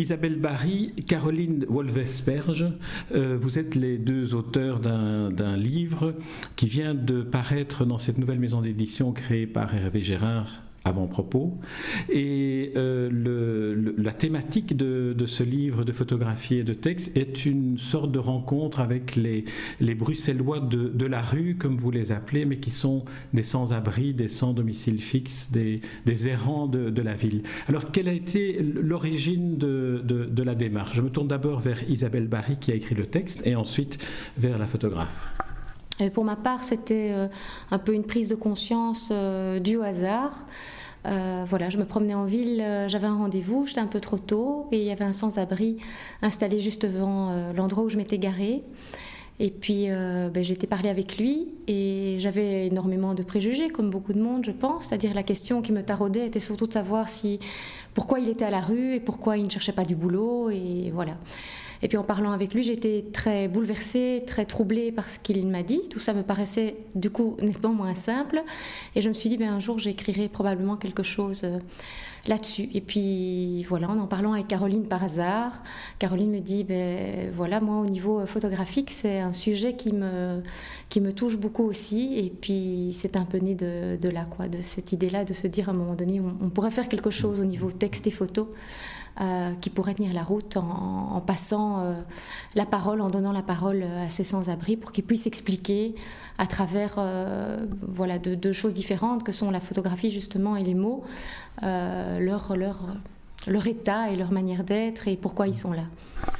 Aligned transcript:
Isabelle 0.00 0.36
Barry, 0.36 0.94
Caroline 1.06 1.66
Wolvesperge, 1.68 2.66
euh, 3.14 3.36
vous 3.38 3.58
êtes 3.58 3.74
les 3.74 3.98
deux 3.98 4.34
auteurs 4.34 4.80
d'un 4.80 5.56
livre 5.58 6.14
qui 6.56 6.68
vient 6.68 6.94
de 6.94 7.20
paraître 7.20 7.84
dans 7.84 7.98
cette 7.98 8.16
nouvelle 8.16 8.38
maison 8.38 8.62
d'édition 8.62 9.12
créée 9.12 9.46
par 9.46 9.74
Hervé 9.74 10.00
Gérard 10.00 10.62
avant-propos. 10.84 11.58
Et 12.08 12.72
euh, 12.76 13.10
la 14.02 14.12
thématique 14.12 14.76
de, 14.76 15.14
ce 15.26 15.42
livre 15.42 15.84
de 15.84 15.92
photographie 15.92 16.56
et 16.56 16.64
de 16.64 16.74
texte 16.74 17.16
est 17.16 17.46
une 17.46 17.78
sorte 17.78 18.10
de 18.12 18.18
rencontre 18.18 18.80
avec 18.80 19.16
les, 19.16 19.44
Bruxellois 19.94 20.60
de, 20.60 21.06
la 21.06 21.22
rue, 21.22 21.56
comme 21.56 21.76
vous 21.76 21.90
les 21.90 22.12
appelez, 22.12 22.44
mais 22.44 22.58
qui 22.58 22.70
sont 22.70 23.04
des 23.32 23.42
sans-abri, 23.42 24.14
des 24.14 24.28
sans-domicile 24.28 25.00
fixe, 25.00 25.50
des, 25.50 25.80
errants 26.28 26.66
de, 26.66 27.02
la 27.02 27.14
ville. 27.14 27.42
Alors, 27.68 27.90
quelle 27.92 28.08
a 28.08 28.12
été 28.12 28.60
l'origine 28.62 29.56
de, 29.56 30.42
la 30.42 30.54
démarche? 30.54 30.94
Je 30.94 31.02
me 31.02 31.10
tourne 31.10 31.28
d'abord 31.28 31.60
vers 31.60 31.88
Isabelle 31.88 32.28
Barry 32.28 32.56
qui 32.58 32.72
a 32.72 32.74
écrit 32.74 32.94
le 32.94 33.06
texte 33.06 33.42
et 33.44 33.54
ensuite 33.56 33.98
vers 34.36 34.58
la 34.58 34.66
photographe. 34.66 35.28
Et 36.00 36.08
pour 36.08 36.24
ma 36.24 36.36
part, 36.36 36.62
c'était 36.62 37.10
euh, 37.12 37.28
un 37.70 37.78
peu 37.78 37.92
une 37.92 38.04
prise 38.04 38.28
de 38.28 38.34
conscience 38.34 39.10
euh, 39.12 39.60
du 39.60 39.82
hasard. 39.82 40.46
Euh, 41.06 41.44
voilà, 41.48 41.70
je 41.70 41.78
me 41.78 41.84
promenais 41.84 42.14
en 42.14 42.24
ville, 42.24 42.64
j'avais 42.88 43.06
un 43.06 43.16
rendez-vous, 43.16 43.66
j'étais 43.66 43.80
un 43.80 43.86
peu 43.86 44.00
trop 44.00 44.18
tôt 44.18 44.66
et 44.70 44.78
il 44.78 44.84
y 44.84 44.90
avait 44.90 45.04
un 45.04 45.12
sans-abri 45.12 45.78
installé 46.22 46.60
juste 46.60 46.84
devant 46.84 47.52
l'endroit 47.52 47.84
où 47.84 47.88
je 47.88 47.96
m'étais 47.96 48.18
garée. 48.18 48.62
Et 49.42 49.50
puis 49.50 49.86
ben, 49.88 50.36
été 50.36 50.66
parler 50.66 50.90
avec 50.90 51.16
lui 51.16 51.48
et 51.66 52.16
j'avais 52.18 52.66
énormément 52.66 53.14
de 53.14 53.22
préjugés, 53.22 53.70
comme 53.70 53.88
beaucoup 53.88 54.12
de 54.12 54.20
monde, 54.20 54.44
je 54.44 54.50
pense. 54.50 54.86
C'est-à-dire 54.86 55.14
la 55.14 55.22
question 55.22 55.62
qui 55.62 55.72
me 55.72 55.82
taraudait 55.82 56.26
était 56.26 56.40
surtout 56.40 56.66
de 56.66 56.74
savoir 56.74 57.08
si 57.08 57.38
pourquoi 57.94 58.20
il 58.20 58.28
était 58.28 58.44
à 58.44 58.50
la 58.50 58.60
rue 58.60 58.94
et 58.94 59.00
pourquoi 59.00 59.38
il 59.38 59.44
ne 59.44 59.50
cherchait 59.50 59.72
pas 59.72 59.84
du 59.84 59.96
boulot 59.96 60.50
et 60.50 60.90
voilà. 60.92 61.16
Et 61.82 61.88
puis 61.88 61.96
en 61.96 62.02
parlant 62.02 62.32
avec 62.32 62.52
lui, 62.54 62.62
j'étais 62.62 63.04
très 63.12 63.48
bouleversée, 63.48 64.22
très 64.26 64.44
troublée 64.44 64.92
par 64.92 65.08
ce 65.08 65.18
qu'il 65.18 65.46
m'a 65.46 65.62
dit. 65.62 65.82
Tout 65.88 65.98
ça 65.98 66.12
me 66.12 66.22
paraissait 66.22 66.76
du 66.94 67.10
coup 67.10 67.36
nettement 67.40 67.72
moins 67.72 67.94
simple. 67.94 68.42
Et 68.94 69.00
je 69.00 69.08
me 69.08 69.14
suis 69.14 69.28
dit, 69.28 69.36
ben, 69.36 69.52
un 69.52 69.60
jour, 69.60 69.78
j'écrirai 69.78 70.28
probablement 70.28 70.76
quelque 70.76 71.02
chose 71.02 71.42
euh, 71.44 71.58
là-dessus. 72.26 72.68
Et 72.74 72.82
puis 72.82 73.64
voilà, 73.64 73.88
en 73.88 73.98
en 73.98 74.06
parlant 74.06 74.34
avec 74.34 74.48
Caroline 74.48 74.84
par 74.84 75.02
hasard, 75.02 75.62
Caroline 75.98 76.30
me 76.30 76.40
dit, 76.40 76.64
ben 76.64 77.30
voilà, 77.34 77.60
moi 77.60 77.78
au 77.78 77.86
niveau 77.86 78.20
euh, 78.20 78.26
photographique, 78.26 78.90
c'est 78.90 79.20
un 79.20 79.32
sujet 79.32 79.74
qui 79.74 79.92
me, 79.92 80.42
qui 80.90 81.00
me 81.00 81.12
touche 81.12 81.38
beaucoup 81.38 81.64
aussi. 81.64 82.18
Et 82.18 82.30
puis 82.30 82.90
c'est 82.92 83.16
un 83.16 83.24
peu 83.24 83.38
né 83.38 83.54
de, 83.54 84.08
là, 84.10 84.26
quoi, 84.26 84.48
de 84.48 84.60
cette 84.60 84.92
idée-là, 84.92 85.24
de 85.24 85.32
se 85.32 85.46
dire 85.46 85.70
à 85.70 85.72
un 85.72 85.74
moment 85.74 85.94
donné, 85.94 86.20
on, 86.20 86.36
on 86.44 86.50
pourrait 86.50 86.70
faire 86.70 86.88
quelque 86.88 87.10
chose 87.10 87.40
au 87.40 87.44
niveau 87.44 87.70
texte 87.70 88.06
et 88.06 88.10
photo. 88.10 88.50
Euh, 89.20 89.52
qui 89.60 89.68
pourrait 89.68 89.92
tenir 89.92 90.14
la 90.14 90.22
route 90.22 90.56
en, 90.56 91.22
passant 91.26 91.80
euh, 91.80 92.00
la 92.54 92.64
parole, 92.64 93.02
en 93.02 93.10
donnant 93.10 93.34
la 93.34 93.42
parole 93.42 93.82
à 93.82 94.08
ces 94.08 94.24
sans-abri 94.24 94.78
pour 94.78 94.92
qu'ils 94.92 95.04
puissent 95.04 95.26
expliquer 95.26 95.94
à 96.38 96.46
travers 96.46 96.94
euh, 96.96 97.58
voilà, 97.82 98.18
deux, 98.18 98.52
choses 98.52 98.72
différentes 98.72 99.22
que 99.22 99.30
sont 99.30 99.50
la 99.50 99.60
photographie 99.60 100.08
justement 100.08 100.56
et 100.56 100.64
les 100.64 100.72
mots, 100.72 101.04
leur, 101.60 102.56
leur 103.48 103.66
état 103.66 104.10
et 104.10 104.16
leur 104.16 104.32
manière 104.32 104.64
d'être 104.64 105.08
et 105.08 105.16
pourquoi 105.16 105.46
ils 105.46 105.54
sont 105.54 105.72
là. 105.72 105.84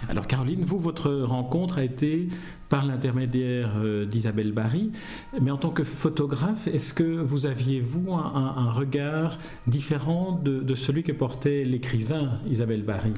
Alors 0.08 0.26
Caroline, 0.26 0.64
vous, 0.64 0.78
votre 0.78 1.10
rencontre 1.10 1.78
a 1.78 1.84
été 1.84 2.28
par 2.68 2.84
l'intermédiaire 2.84 3.72
euh, 3.78 4.04
d'Isabelle 4.06 4.52
Barry, 4.52 4.92
mais 5.40 5.50
en 5.50 5.56
tant 5.56 5.70
que 5.70 5.84
photographe, 5.84 6.68
est-ce 6.68 6.94
que 6.94 7.20
vous 7.20 7.46
aviez, 7.46 7.80
vous, 7.80 8.12
un, 8.12 8.70
regard 8.70 9.38
différent 9.66 10.32
de, 10.32 10.60
de 10.60 10.74
celui 10.74 11.02
que 11.02 11.12
portait 11.12 11.64
l'écrivain 11.64 12.38
Isabelle 12.48 12.82
Barry? 12.82 13.12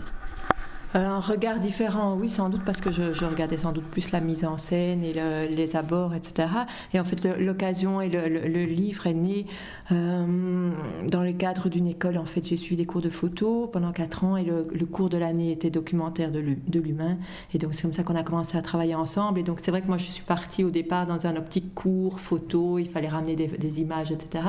Euh, 0.94 1.06
un 1.06 1.20
regard 1.20 1.58
différent, 1.58 2.16
oui, 2.19 2.28
sans 2.28 2.48
doute, 2.48 2.62
parce 2.64 2.80
que 2.80 2.92
je, 2.92 3.25
regardais 3.25 3.56
sans 3.56 3.72
doute 3.72 3.84
plus 3.84 4.12
la 4.12 4.20
mise 4.20 4.44
en 4.44 4.58
scène 4.58 5.03
et 5.04 5.14
les 5.48 5.76
abords, 5.76 6.14
etc. 6.14 6.48
Et 6.92 7.00
en 7.00 7.04
fait, 7.04 7.25
l'occasion 7.38 8.00
et 8.00 8.08
le, 8.08 8.64
livre 8.64 9.06
est 9.06 9.14
né 9.14 9.47
euh, 9.91 10.70
dans 11.08 11.22
le 11.22 11.32
cadre 11.32 11.69
d'une 11.69 11.86
école. 11.86 12.19
En 12.19 12.26
fait, 12.26 12.47
j'ai 12.47 12.56
suivi 12.56 12.76
des 12.76 12.86
cours 12.86 13.00
de 13.00 13.10
photo 13.10 13.69
pendant 13.72 13.92
quatre 13.92 14.25
ans 14.25 14.36
et 14.36 14.44
le, 14.44 14.64
cours 14.86 15.08
de 15.08 15.16
l'année 15.16 15.52
était 15.52 15.70
documentaire 15.70 16.31
de 16.31 16.78
l'humain. 16.81 17.16
Et 17.54 17.58
donc, 17.58 17.75
c'est 17.75 17.82
comme 17.82 17.92
ça 17.92 18.02
qu'on 18.02 18.16
a 18.16 18.22
commencé 18.22 18.58
à 18.58 18.62
travailler 18.62 18.94
ensemble. 18.94 19.38
Et 19.38 19.42
donc, 19.42 19.60
c'est 19.60 19.70
vrai 19.70 19.82
que 19.82 19.88
moi, 19.88 19.97
je 19.97 20.10
suis 20.10 20.25
partie 20.25 20.64
au 20.64 20.70
départ 20.70 21.06
dans 21.06 21.26
un 21.26 21.36
optique 21.36 21.75
court, 21.75 22.20
photo, 22.20 22.78
il 22.78 22.88
fallait 22.88 23.08
ramener 23.08 23.36
des 23.36 23.81
images, 23.81 24.12
etc. 24.12 24.44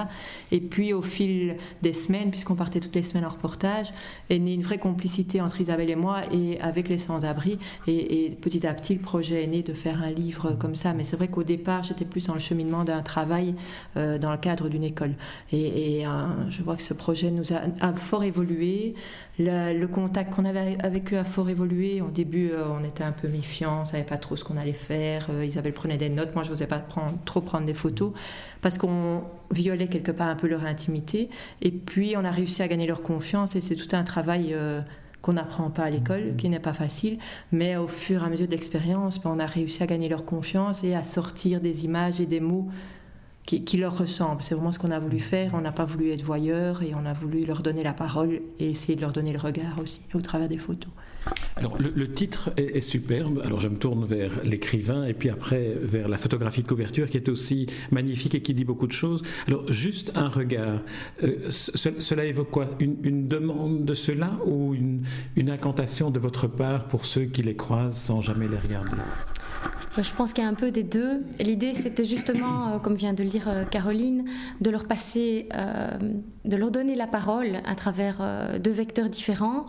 Et 0.51 0.59
puis, 0.59 0.93
au 0.93 1.01
fil 1.01 1.55
des 1.81 1.93
semaines, 1.93 2.29
puisqu'on 2.29 2.55
partait 2.55 2.79
toutes 2.79 2.95
les 2.95 3.03
semaines 3.03 3.25
en 3.25 3.29
reportage, 3.29 3.93
est 4.29 4.39
née 4.39 4.53
une 4.53 4.61
vraie 4.61 4.77
complicité 4.77 5.41
entre 5.41 5.61
Isabelle 5.61 5.89
et 5.89 5.95
moi 5.95 6.21
et 6.33 6.59
avec 6.59 6.89
les 6.89 6.97
sans-abri. 6.97 7.59
Et, 7.88 8.35
petit 8.41 8.66
à 8.67 8.73
petit, 8.73 8.95
le 8.95 8.99
projet 8.99 9.44
est 9.44 9.47
né 9.47 9.63
de 9.63 9.73
faire 9.73 10.01
un 10.01 10.11
livre 10.11 10.53
comme 10.53 10.75
ça. 10.75 10.94
Mais 10.94 11.03
c'est 11.03 11.16
vrai 11.16 11.27
qu'au 11.27 11.44
départ, 11.44 11.83
j'étais 11.83 12.05
plus 12.05 12.27
dans 12.27 12.33
le 12.33 12.39
cheminement 12.39 12.83
d'un 12.83 13.01
travail 13.01 13.55
euh, 13.95 14.17
dans 14.17 14.31
le 14.31 14.38
cadre 14.38 14.67
d'une 14.67 14.83
école. 14.83 15.13
Et, 15.51 16.05
euh, 16.05 16.09
je 16.49 16.61
vois 16.63 16.75
que 16.75 16.81
ce 16.81 16.94
projet 16.94 17.31
nous 17.31 17.53
a, 17.53 17.94
fort 17.94 18.23
évolué. 18.23 18.95
Le, 19.39 19.85
contact 19.85 20.33
qu'on 20.33 20.45
avait 20.45 20.77
avec 20.83 21.13
eux 21.13 21.17
a 21.17 21.23
fort 21.23 21.49
évolué. 21.49 22.01
Au 22.01 22.09
début, 22.09 22.51
euh, 22.51 22.65
on 22.67 22.83
était 22.83 23.03
un 23.03 23.11
peu 23.11 23.27
méfiants, 23.27 23.77
on 23.77 23.79
ne 23.81 23.85
savait 23.85 24.03
pas 24.03 24.17
trop 24.17 24.35
ce 24.35 24.44
qu'on 24.44 24.57
allait 24.57 24.73
faire. 24.73 25.29
Isabelle 25.44 25.73
prenait 25.73 25.97
des 25.97 26.09
notes. 26.09 26.33
Moi, 26.33 26.44
je 26.44 26.51
n'osais 26.51 26.67
pas 26.67 26.83
trop 27.25 27.41
prendre 27.41 27.65
des 27.65 27.73
photos 27.73 28.11
parce 28.61 28.77
qu'on 28.77 29.23
violait 29.51 29.88
quelque 29.88 30.11
part 30.11 30.29
un 30.29 30.35
peu 30.35 30.47
leur 30.47 30.65
intimité. 30.65 31.29
Et 31.61 31.71
puis, 31.71 32.15
on 32.17 32.25
a 32.25 32.31
réussi 32.31 32.63
à 32.63 32.67
gagner 32.67 32.88
leur 32.88 33.03
confiance 33.03 33.55
et 33.55 33.61
c'est 33.61 33.75
tout 33.75 33.95
un 33.95 34.03
travail 34.03 34.55
qu'on 35.23 35.34
n'apprend 35.34 35.72
pas 35.72 35.84
à 35.84 35.89
l'école, 35.89 36.35
qui 36.35 36.50
n'est 36.50 36.59
pas 36.59 36.73
facile, 36.73 37.17
mais 37.53 37.78
au 37.78 37.88
fur 37.88 38.22
et 38.22 38.25
à 38.25 38.29
mesure 38.29 38.45
de 38.45 38.51
l'expérience, 38.51 39.22
ben, 39.22 39.31
on 39.34 39.39
a 39.39 39.45
réussi 39.45 39.81
à 39.81 39.88
gagner 39.88 40.09
leur 40.09 40.25
confiance 40.25 40.84
et 40.84 40.94
à 40.94 41.01
sortir 41.01 41.61
des 41.61 41.85
images 41.85 42.19
et 42.19 42.25
des 42.25 42.41
mots 42.41 42.67
qui, 43.45 43.63
qui 43.63 43.78
leur 43.78 43.97
ressemblent. 43.97 44.44
C'est 44.44 44.53
vraiment 44.53 44.73
ce 44.73 44.79
qu'on 44.79 44.91
a 44.91 45.00
voulu 45.00 45.22
faire. 45.22 45.51
On 45.53 45.62
n'a 45.62 45.72
pas 45.72 45.85
voulu 45.85 46.12
être 46.12 46.22
voyeurs 46.22 46.83
et 46.83 46.94
on 46.94 47.06
a 47.06 47.13
voulu 47.13 47.45
leur 47.45 47.62
donner 47.62 47.83
la 47.83 47.94
parole 47.94 48.41
et 48.59 48.69
essayer 48.69 48.97
de 48.97 49.01
leur 49.01 49.13
donner 49.13 49.31
le 49.31 49.39
regard 49.39 49.79
aussi 49.79 50.01
au 50.13 50.19
travers 50.19 50.50
des 50.50 50.57
photos. 50.57 50.91
Alors 51.56 51.78
le, 51.78 52.11
titre 52.11 52.51
est, 52.57 52.81
superbe. 52.81 53.41
Alors 53.45 53.59
je 53.59 53.69
me 53.69 53.78
tourne 53.78 54.06
vers 54.06 54.31
l'écrivain 54.44 55.06
et 55.06 55.13
puis 55.13 55.29
après 55.29 55.73
vers 55.81 56.07
la 56.07 56.17
photographie 56.17 56.63
de 56.63 56.67
couverture 56.67 57.09
qui 57.09 57.17
est 57.17 57.29
aussi 57.29 57.67
magnifique 57.91 58.35
et 58.35 58.41
qui 58.41 58.53
dit 58.53 58.66
beaucoup 58.66 58.88
de 58.88 58.91
choses. 58.91 59.23
Alors 59.47 59.72
juste 59.72 60.12
un 60.16 60.28
regard. 60.28 60.79
Euh, 61.23 61.50
cela 61.50 62.25
évoque 62.25 62.51
quoi? 62.51 62.67
Une, 62.79 63.28
demande 63.28 63.85
de 63.85 63.94
cela 63.94 64.31
ou 64.45 64.73
une, 64.73 65.03
une 65.35 65.50
incantation 65.50 66.12
de 66.12 66.19
votre 66.19 66.47
part 66.47 66.88
pour 66.88 67.06
ceux 67.06 67.25
qui 67.25 67.41
les 67.41 67.56
croisent 67.56 67.97
sans 67.97 68.22
jamais 68.22 68.47
les 68.47 68.57
regarder? 68.57 68.97
Je 69.97 70.13
pense 70.13 70.33
qu'il 70.33 70.44
y 70.44 70.47
a 70.47 70.50
un 70.50 70.56
peu 70.56 70.72
des 70.72 70.83
deux. 70.83 71.23
L'idée, 71.39 71.73
c'était 71.73 72.03
justement, 72.03 72.73
euh, 72.73 72.79
comme 72.79 72.95
vient 72.95 73.13
de 73.13 73.23
le 73.23 73.29
dire 73.29 73.47
euh, 73.47 73.63
Caroline, 73.63 74.25
de 74.59 74.69
leur 74.72 74.85
passer, 74.85 75.47
de 76.44 76.56
leur 76.57 76.72
donner 76.72 76.95
la 76.95 77.07
parole 77.07 77.59
à 77.66 77.75
travers 77.75 78.59
deux 78.59 78.72
vecteurs 78.72 79.09
différents, 79.09 79.66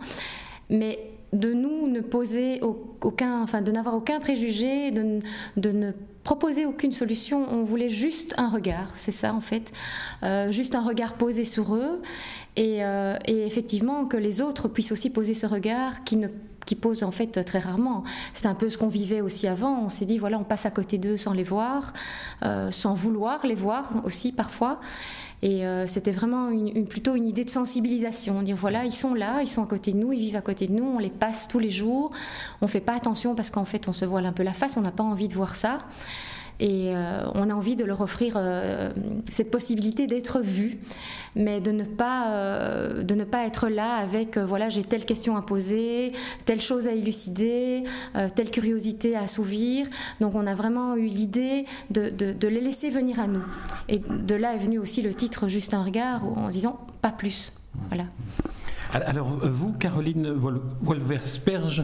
mais 0.69 1.14
de 1.35 1.53
nous 1.53 1.87
ne 1.87 1.99
poser 1.99 2.61
aucun, 3.01 3.41
enfin 3.43 3.61
de 3.61 3.71
n'avoir 3.71 3.95
aucun 3.95 4.19
préjugé, 4.19 4.91
de, 4.91 5.19
de, 5.57 5.71
ne 5.71 5.91
proposer 6.23 6.65
aucune 6.65 6.91
solution. 6.91 7.45
On 7.51 7.63
voulait 7.63 7.89
juste 7.89 8.33
un 8.37 8.49
regard, 8.49 8.91
c'est 8.95 9.11
ça 9.11 9.33
en 9.33 9.41
fait, 9.41 9.71
euh, 10.23 10.49
juste 10.49 10.75
un 10.75 10.81
regard 10.81 11.13
posé 11.13 11.43
sur 11.43 11.75
eux, 11.75 12.01
euh, 12.57 13.17
et, 13.25 13.45
effectivement 13.45 14.05
que 14.05 14.17
les 14.17 14.41
autres 14.41 14.67
puissent 14.69 14.93
aussi 14.93 15.09
poser 15.09 15.33
ce 15.33 15.45
regard 15.45 16.03
qui 16.03 16.15
ne 16.15 16.27
qui 16.65 16.75
pose 16.75 17.03
en 17.03 17.11
fait 17.11 17.43
très 17.43 17.59
rarement. 17.59 18.03
C'est 18.33 18.47
un 18.47 18.55
peu 18.55 18.69
ce 18.69 18.77
qu'on 18.77 18.87
vivait 18.87 19.21
aussi 19.21 19.47
avant. 19.47 19.79
On 19.83 19.89
s'est 19.89 20.05
dit 20.05 20.17
voilà, 20.17 20.37
on 20.37 20.43
passe 20.43 20.65
à 20.65 20.71
côté 20.71 20.97
d'eux 20.97 21.17
sans 21.17 21.33
les 21.33 21.43
voir, 21.43 21.93
euh, 22.43 22.71
sans 22.71 22.93
vouloir 22.93 23.45
les 23.45 23.55
voir 23.55 23.89
aussi 24.03 24.31
parfois. 24.31 24.79
Et 25.41 25.67
euh, 25.67 25.85
c'était 25.85 26.11
vraiment 26.11 26.49
une, 26.49 26.87
plutôt 26.87 27.13
une 27.15 27.27
idée 27.27 27.43
de 27.43 27.49
sensibilisation. 27.49 28.41
Dire 28.41 28.55
voilà, 28.55 28.85
ils 28.85 28.91
sont 28.91 29.13
là, 29.13 29.41
ils 29.41 29.47
sont 29.47 29.63
à 29.63 29.67
côté 29.67 29.91
de 29.91 29.97
nous, 29.97 30.11
ils 30.11 30.19
vivent 30.19 30.37
à 30.37 30.41
côté 30.41 30.67
de 30.67 30.73
nous, 30.73 30.85
on 30.85 30.99
les 30.99 31.09
passe 31.09 31.47
tous 31.47 31.59
les 31.59 31.69
jours. 31.69 32.11
On 32.61 32.67
fait 32.67 32.79
pas 32.79 32.93
attention 32.93 33.35
parce 33.35 33.49
qu'en 33.49 33.65
fait, 33.65 33.87
on 33.87 33.93
se 33.93 34.05
voile 34.05 34.25
un 34.25 34.33
peu 34.33 34.43
la 34.43 34.53
face, 34.53 34.77
on 34.77 34.81
n'a 34.81 34.91
pas 34.91 35.03
envie 35.03 35.27
de 35.27 35.35
voir 35.35 35.55
ça. 35.55 35.79
Et 36.59 36.95
euh, 36.95 37.19
on 37.33 37.49
a 37.49 37.53
envie 37.53 37.75
de 37.75 37.83
leur 37.83 38.01
offrir 38.01 38.35
euh, 38.37 38.91
cette 39.29 39.51
possibilité 39.51 40.07
d'être 40.07 40.39
vu, 40.39 40.77
mais 41.35 41.59
de 41.59 41.71
ne 41.71 41.83
pas, 41.83 42.31
euh, 42.31 43.03
de 43.03 43.13
ne 43.13 43.25
pas 43.25 43.45
être 43.45 43.67
là 43.67 43.95
avec 43.95 44.37
voilà, 44.37 44.69
j'ai 44.69 44.83
telle 44.83 45.05
question 45.05 45.35
à 45.35 45.41
poser, 45.41 46.13
telle 46.45 46.61
chose 46.61 46.87
à 46.87 46.93
élucider, 46.93 47.83
telle 48.35 48.51
curiosité 48.51 49.15
à 49.15 49.21
assouvir. 49.21 49.87
Donc 50.21 50.35
on 50.35 50.47
a 50.47 50.55
vraiment 50.55 50.95
eu 50.95 51.07
l'idée 51.07 51.65
de, 51.89 52.09
de, 52.09 52.47
les 52.47 52.61
laisser 52.61 52.89
venir 52.89 53.19
à 53.19 53.27
nous. 53.27 53.43
Et 53.89 53.99
de 53.99 54.35
là 54.35 54.55
est 54.55 54.59
venu 54.59 54.79
aussi 54.79 55.01
le 55.01 55.13
titre 55.13 55.47
Juste 55.47 55.73
un 55.73 55.83
regard, 55.83 56.23
en 56.23 56.47
disant 56.47 56.79
pas 57.01 57.11
plus. 57.11 57.51
Voilà. 57.89 58.05
Alors, 59.03 59.27
vous, 59.27 59.73
Caroline 59.73 60.33
Wolversperge, 60.81 61.83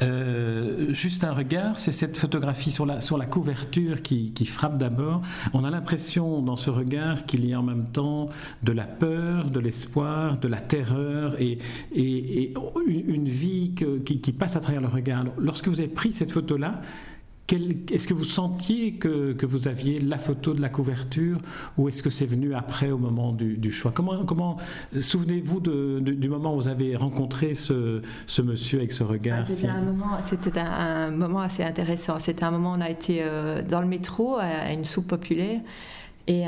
euh, 0.00 0.92
juste 0.94 1.24
un 1.24 1.32
regard, 1.32 1.76
c'est 1.76 1.90
cette 1.90 2.16
photographie 2.16 2.70
sur 2.70 2.86
la, 2.86 3.00
sur 3.00 3.18
la 3.18 3.26
couverture 3.26 4.00
qui, 4.00 4.32
frappe 4.46 4.78
d'abord. 4.78 5.22
On 5.54 5.64
a 5.64 5.70
l'impression 5.70 6.40
dans 6.40 6.54
ce 6.54 6.70
regard 6.70 7.26
qu'il 7.26 7.46
y 7.46 7.52
a 7.52 7.58
en 7.58 7.64
même 7.64 7.86
temps 7.92 8.28
de 8.62 8.72
la 8.72 8.84
peur, 8.84 9.50
de 9.50 9.58
l'espoir, 9.58 10.38
de 10.38 10.46
la 10.46 10.60
terreur 10.60 11.34
et, 11.40 11.58
une, 11.94 13.24
vie 13.24 13.74
qui, 13.74 14.32
passe 14.32 14.54
à 14.54 14.60
travers 14.60 14.80
le 14.80 14.88
regard. 14.88 15.24
lorsque 15.38 15.66
vous 15.66 15.80
avez 15.80 15.88
pris 15.88 16.12
cette 16.12 16.30
photo-là, 16.30 16.80
est-ce 17.52 18.06
que 18.06 18.14
vous 18.14 18.24
sentiez 18.24 18.94
que, 18.94 19.44
vous 19.44 19.68
aviez 19.68 20.00
la 20.00 20.18
photo 20.18 20.54
de 20.54 20.60
la 20.60 20.68
couverture 20.68 21.38
ou 21.76 21.88
est-ce 21.88 22.02
que 22.02 22.10
c'est 22.10 22.26
venu 22.26 22.54
après 22.54 22.90
au 22.90 22.98
moment 22.98 23.32
du, 23.32 23.70
choix? 23.70 23.92
Comment, 23.94 24.24
comment 24.24 24.56
souvenez-vous 24.98 25.60
du 25.60 26.28
moment 26.28 26.54
où 26.54 26.60
vous 26.60 26.68
avez 26.68 26.96
rencontré 26.96 27.54
ce, 27.54 28.02
monsieur 28.42 28.78
avec 28.78 28.92
ce 28.92 29.02
regard 29.02 29.40
ah, 29.42 29.50
C'était 30.22 30.60
un, 30.60 31.10
moment, 31.10 31.40
assez 31.40 31.62
intéressant. 31.62 32.18
C'était 32.18 32.44
un 32.44 32.50
moment 32.50 32.72
où 32.72 32.76
on 32.76 32.80
a 32.80 32.90
été 32.90 33.20
euh, 33.22 33.62
dans 33.62 33.80
le 33.80 33.86
métro 33.86 34.36
à, 34.38 34.72
une 34.72 34.84
soupe 34.84 35.08
populaire. 35.08 35.60
Et 36.28 36.44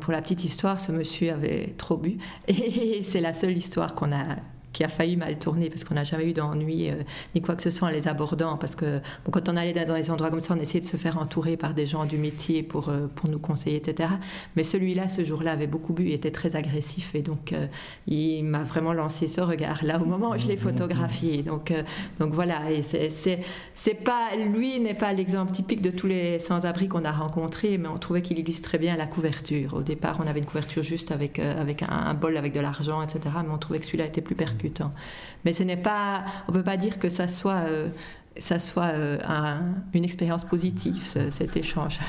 pour 0.00 0.12
la 0.12 0.20
petite 0.20 0.44
histoire, 0.44 0.78
ce 0.78 0.92
monsieur 0.92 1.32
avait 1.32 1.74
trop 1.78 1.96
bu. 1.96 2.18
Et 2.48 3.02
c'est 3.02 3.22
la 3.22 3.32
seule 3.32 3.56
histoire 3.56 3.94
qu'on 3.94 4.12
a 4.12 4.36
qui 4.74 4.84
a 4.84 4.88
failli 4.88 5.16
mal 5.16 5.38
tourner 5.38 5.70
parce 5.70 5.84
qu'on 5.84 5.94
n'a 5.94 6.04
jamais 6.04 6.28
eu 6.28 6.32
d'ennui 6.34 6.90
euh, 6.90 6.96
ni 7.34 7.40
quoi 7.40 7.54
que 7.56 7.62
ce 7.62 7.70
soit 7.70 7.88
en 7.88 7.90
les 7.90 8.08
abordant. 8.08 8.58
Parce 8.58 8.76
que 8.76 9.00
quand 9.30 9.48
on 9.48 9.56
allait 9.56 9.72
dans 9.72 9.94
des 9.94 10.10
endroits 10.10 10.30
comme 10.30 10.40
ça, 10.40 10.54
on 10.54 10.60
essayait 10.60 10.80
de 10.80 10.84
se 10.84 10.98
faire 10.98 11.16
entourer 11.16 11.56
par 11.56 11.72
des 11.72 11.86
gens 11.86 12.04
du 12.04 12.18
métier 12.18 12.62
pour, 12.62 12.88
euh, 12.88 13.06
pour 13.14 13.30
nous 13.30 13.38
conseiller, 13.38 13.76
etc. 13.76 14.10
Mais 14.56 14.64
celui-là, 14.64 15.08
ce 15.08 15.24
jour-là, 15.24 15.52
avait 15.52 15.68
beaucoup 15.68 15.92
bu, 15.92 16.06
il 16.06 16.12
était 16.12 16.32
très 16.32 16.56
agressif 16.56 17.14
et 17.14 17.22
donc 17.22 17.52
euh, 17.52 17.66
il 18.08 18.42
m'a 18.42 18.64
vraiment 18.64 18.92
lancé 18.92 19.28
ce 19.28 19.40
regard-là 19.40 20.00
au 20.02 20.04
moment 20.04 20.30
où 20.30 20.38
je 20.38 20.48
l'ai 20.48 20.56
photographié. 20.56 21.42
Donc, 21.42 21.72
donc 22.18 22.32
voilà, 22.32 22.72
et 22.72 22.82
c'est 22.82 23.94
pas, 23.94 24.30
lui 24.34 24.80
n'est 24.80 24.94
pas 24.94 25.12
l'exemple 25.12 25.52
typique 25.52 25.82
de 25.82 25.90
tous 25.90 26.08
les 26.08 26.40
sans-abri 26.40 26.88
qu'on 26.88 27.04
a 27.04 27.12
rencontrés, 27.12 27.78
mais 27.78 27.88
on 27.88 27.98
trouvait 27.98 28.22
qu'il 28.22 28.38
illustrait 28.40 28.78
bien 28.78 28.96
la 28.96 29.06
couverture. 29.06 29.74
Au 29.74 29.82
départ, 29.82 30.18
on 30.22 30.26
avait 30.26 30.40
une 30.40 30.46
couverture 30.46 30.82
juste 30.82 31.12
avec, 31.12 31.38
avec 31.38 31.84
un, 31.88 32.14
bol 32.14 32.36
avec 32.36 32.52
de 32.52 32.60
l'argent, 32.60 33.00
etc. 33.02 33.20
Mais 33.44 33.52
on 33.52 33.58
trouvait 33.58 33.78
que 33.78 33.86
celui-là 33.86 34.06
était 34.06 34.20
plus 34.20 34.34
Mais 35.44 35.52
ce 35.52 35.62
n'est 35.62 35.76
pas, 35.76 36.24
on 36.48 36.52
peut 36.52 36.62
pas 36.62 36.76
dire 36.76 36.98
que 36.98 37.08
ça 37.08 37.28
soit 37.28 37.64
euh, 37.66 37.88
ça 38.36 38.58
soit 38.58 38.92
euh, 38.94 39.18
une 39.92 40.04
expérience 40.04 40.44
positive, 40.44 41.04
cet 41.04 41.56
échange. 41.56 42.00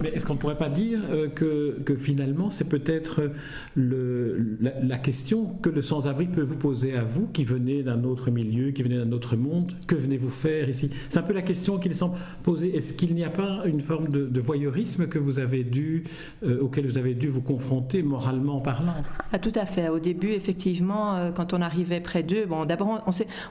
Mais 0.00 0.08
est-ce 0.08 0.24
qu'on 0.24 0.34
ne 0.34 0.38
pourrait 0.38 0.56
pas 0.56 0.70
dire 0.70 1.00
euh, 1.10 1.28
que, 1.28 1.78
que, 1.84 1.96
finalement, 1.96 2.48
c'est 2.48 2.64
peut-être 2.64 3.30
la, 3.76 4.70
la, 4.80 4.98
question 4.98 5.46
que 5.62 5.68
le 5.68 5.82
sans-abri 5.82 6.26
peut 6.26 6.42
vous 6.42 6.56
poser 6.56 6.96
à 6.96 7.02
vous, 7.02 7.26
qui 7.26 7.44
venez 7.44 7.82
d'un 7.82 8.04
autre 8.04 8.30
milieu, 8.30 8.70
qui 8.70 8.82
venez 8.82 8.96
d'un 8.96 9.12
autre 9.12 9.36
monde, 9.36 9.72
que 9.86 9.94
venez-vous 9.94 10.30
faire 10.30 10.68
ici? 10.68 10.90
C'est 11.10 11.18
un 11.18 11.22
peu 11.22 11.34
la 11.34 11.42
question 11.42 11.78
qu'il 11.78 11.94
semble 11.94 12.16
poser. 12.42 12.74
Est-ce 12.74 12.94
qu'il 12.94 13.14
n'y 13.14 13.24
a 13.24 13.30
pas 13.30 13.62
une 13.66 13.80
forme 13.80 14.08
de, 14.08 14.40
voyeurisme 14.40 15.08
que 15.08 15.18
vous 15.18 15.38
avez 15.40 15.64
dû, 15.64 16.04
euh, 16.44 16.60
auquel 16.60 16.86
vous 16.86 16.98
avez 16.98 17.14
dû 17.14 17.28
vous 17.28 17.42
confronter 17.42 18.02
moralement 18.02 18.60
parlant? 18.60 18.94
Ah, 19.32 19.38
Tout 19.38 19.52
à 19.54 19.66
fait. 19.66 19.88
Au 19.88 19.98
début, 19.98 20.30
effectivement, 20.30 21.32
quand 21.34 21.52
on 21.52 21.60
arrivait 21.60 22.00
près 22.00 22.22
d'eux, 22.22 22.46
bon, 22.46 22.64
d'abord, 22.64 23.04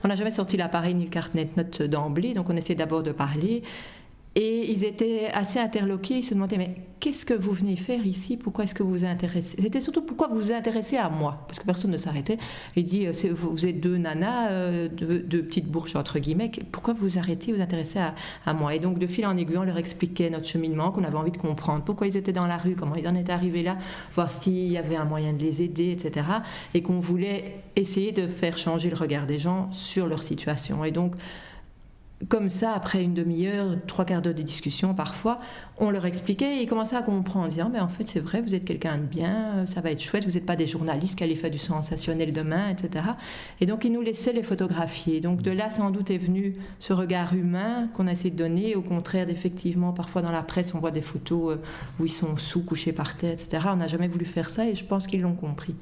on 0.04 0.08
n'a 0.08 0.16
jamais 0.16 0.32
sorti 0.32 0.58
l'appareil 0.58 0.96
ni 0.96 1.04
le 1.06 1.10
carnet 1.10 1.50
note 1.58 1.82
dans 1.84 2.15
donc 2.34 2.50
on 2.50 2.56
essaie 2.56 2.76
d'abord 2.76 3.04
de 3.04 3.12
parler. 3.12 3.64
Et 4.38 4.70
ils 4.70 4.84
étaient 4.84 5.30
assez 5.34 5.60
interloqués, 5.60 6.18
ils 6.18 6.24
se 6.24 6.34
demandaient, 6.34 6.58
mais 6.58 6.76
qu'est-ce 7.00 7.26
que 7.26 7.34
vous 7.34 7.54
venez 7.54 7.78
faire 7.78 8.06
ici? 8.06 8.36
Pourquoi 8.36 8.66
est-ce 8.66 8.76
que 8.76 8.84
vous 8.84 8.92
vous 8.92 9.06
intéressez? 9.06 9.56
C'était 9.62 9.80
surtout 9.80 10.02
pourquoi 10.02 10.28
vous 10.28 10.36
vous 10.36 10.52
intéressez 10.52 10.98
à 10.98 11.08
moi? 11.08 11.46
Parce 11.48 11.58
que 11.60 11.66
personne 11.66 11.92
ne 11.92 11.98
s'arrêtait. 11.98 12.38
Il 12.76 12.84
dit, 12.84 13.08
euh, 13.08 13.14
vous 13.34 13.66
êtes 13.66 13.80
deux 13.80 13.96
nanas, 13.96 14.50
euh, 14.50 14.90
deux, 14.90 15.42
petites 15.42 15.68
bourges, 15.72 15.96
entre 15.96 16.20
guillemets, 16.20 16.52
pourquoi 16.74 16.94
vous 16.94 17.08
vous 17.08 17.18
arrêtez, 17.18 17.54
vous 17.54 17.62
intéressez 17.62 18.00
à, 18.00 18.14
à, 18.46 18.54
moi? 18.54 18.76
Et 18.76 18.80
donc, 18.80 19.00
de 19.00 19.08
fil 19.08 19.26
en 19.26 19.38
aiguille, 19.38 19.58
on 19.58 19.64
leur 19.64 19.78
expliquait 19.78 20.30
notre 20.30 20.48
cheminement, 20.50 20.92
qu'on 20.92 21.06
avait 21.06 21.16
envie 21.16 21.32
de 21.32 21.38
comprendre 21.38 21.86
pourquoi 21.86 22.06
ils 22.06 22.18
étaient 22.18 22.34
dans 22.34 22.46
la 22.46 22.58
rue, 22.58 22.76
comment 22.76 22.96
ils 22.96 23.08
en 23.08 23.16
étaient 23.16 23.32
arrivés 23.32 23.64
là, 23.64 23.78
voir 24.12 24.30
s'il 24.30 24.68
y 24.70 24.78
avait 24.78 24.98
un 24.98 25.06
moyen 25.06 25.32
de 25.32 25.42
les 25.42 25.62
aider, 25.62 25.92
etc. 25.92 26.28
Et 26.74 26.82
qu'on 26.82 27.00
voulait 27.00 27.62
essayer 27.78 28.12
de 28.12 28.28
faire 28.28 28.58
changer 28.58 28.90
le 28.90 28.98
regard 28.98 29.28
des 29.28 29.40
gens 29.40 29.72
sur 29.72 30.08
leur 30.08 30.24
situation. 30.24 30.84
Et 30.84 30.92
donc, 30.92 31.16
comme 32.30 32.50
ça, 32.50 32.72
après 32.74 33.04
une 33.04 33.14
demi-heure, 33.14 33.76
trois 33.88 34.06
quarts 34.06 34.22
d'heure 34.22 34.34
de 34.34 34.42
discussion 34.42 34.94
parfois, 34.94 35.40
on 35.78 35.90
leur 35.90 36.06
expliquait 36.06 36.58
et 36.58 36.62
ils 36.62 36.68
commençaient 36.68 36.96
à 36.96 37.02
comprendre 37.02 37.46
en 37.46 37.48
disant 37.50 37.70
Mais 37.70 37.82
en 37.82 37.90
fait, 37.90 38.08
c'est 38.08 38.22
vrai, 38.22 38.42
vous 38.42 38.56
êtes 38.56 38.64
quelqu'un 38.64 38.98
de 38.98 39.04
bien, 39.04 39.66
ça 39.66 39.82
va 39.82 39.92
être 39.92 40.02
chouette, 40.02 40.24
vous 40.24 40.32
n'êtes 40.32 40.46
pas 40.46 40.56
des 40.56 40.66
journalistes 40.66 41.18
qui 41.18 41.26
allaient 41.26 41.36
faire 41.36 41.52
du 41.52 41.58
sensationnel 41.58 42.32
demain, 42.32 42.70
etc. 42.70 43.06
Et 43.60 43.66
donc, 43.66 43.84
ils 43.84 43.92
nous 43.92 44.02
laissaient 44.02 44.32
les 44.32 44.44
photographier. 44.44 45.20
Donc, 45.20 45.42
de 45.42 45.52
là, 45.52 45.72
sans 45.72 45.92
doute, 45.92 46.10
est 46.10 46.18
venu 46.18 46.54
ce 46.80 46.94
regard 46.94 47.34
humain 47.34 47.90
qu'on 47.94 48.08
a 48.08 48.14
essayé 48.14 48.32
de 48.32 48.38
donner. 48.38 48.76
Au 48.76 48.82
contraire, 48.82 49.30
effectivement, 49.30 49.92
parfois 49.92 50.22
dans 50.22 50.32
la 50.32 50.44
presse, 50.44 50.74
on 50.74 50.80
voit 50.80 50.92
des 50.92 51.02
photos 51.02 51.54
euh, 51.54 51.62
où 52.00 52.06
ils 52.06 52.12
sont 52.12 52.38
sous, 52.38 52.64
couchés 52.64 52.94
par 52.94 53.16
terre, 53.16 53.34
etc. 53.34 53.68
On 53.72 53.76
n'a 53.76 53.88
jamais 53.88 54.08
voulu 54.08 54.26
faire 54.26 54.50
ça 54.50 54.66
et 54.66 54.76
je 54.76 54.86
pense 54.86 55.06
qu'ils 55.06 55.22
l'ont 55.22 55.36
compris. 55.36 55.76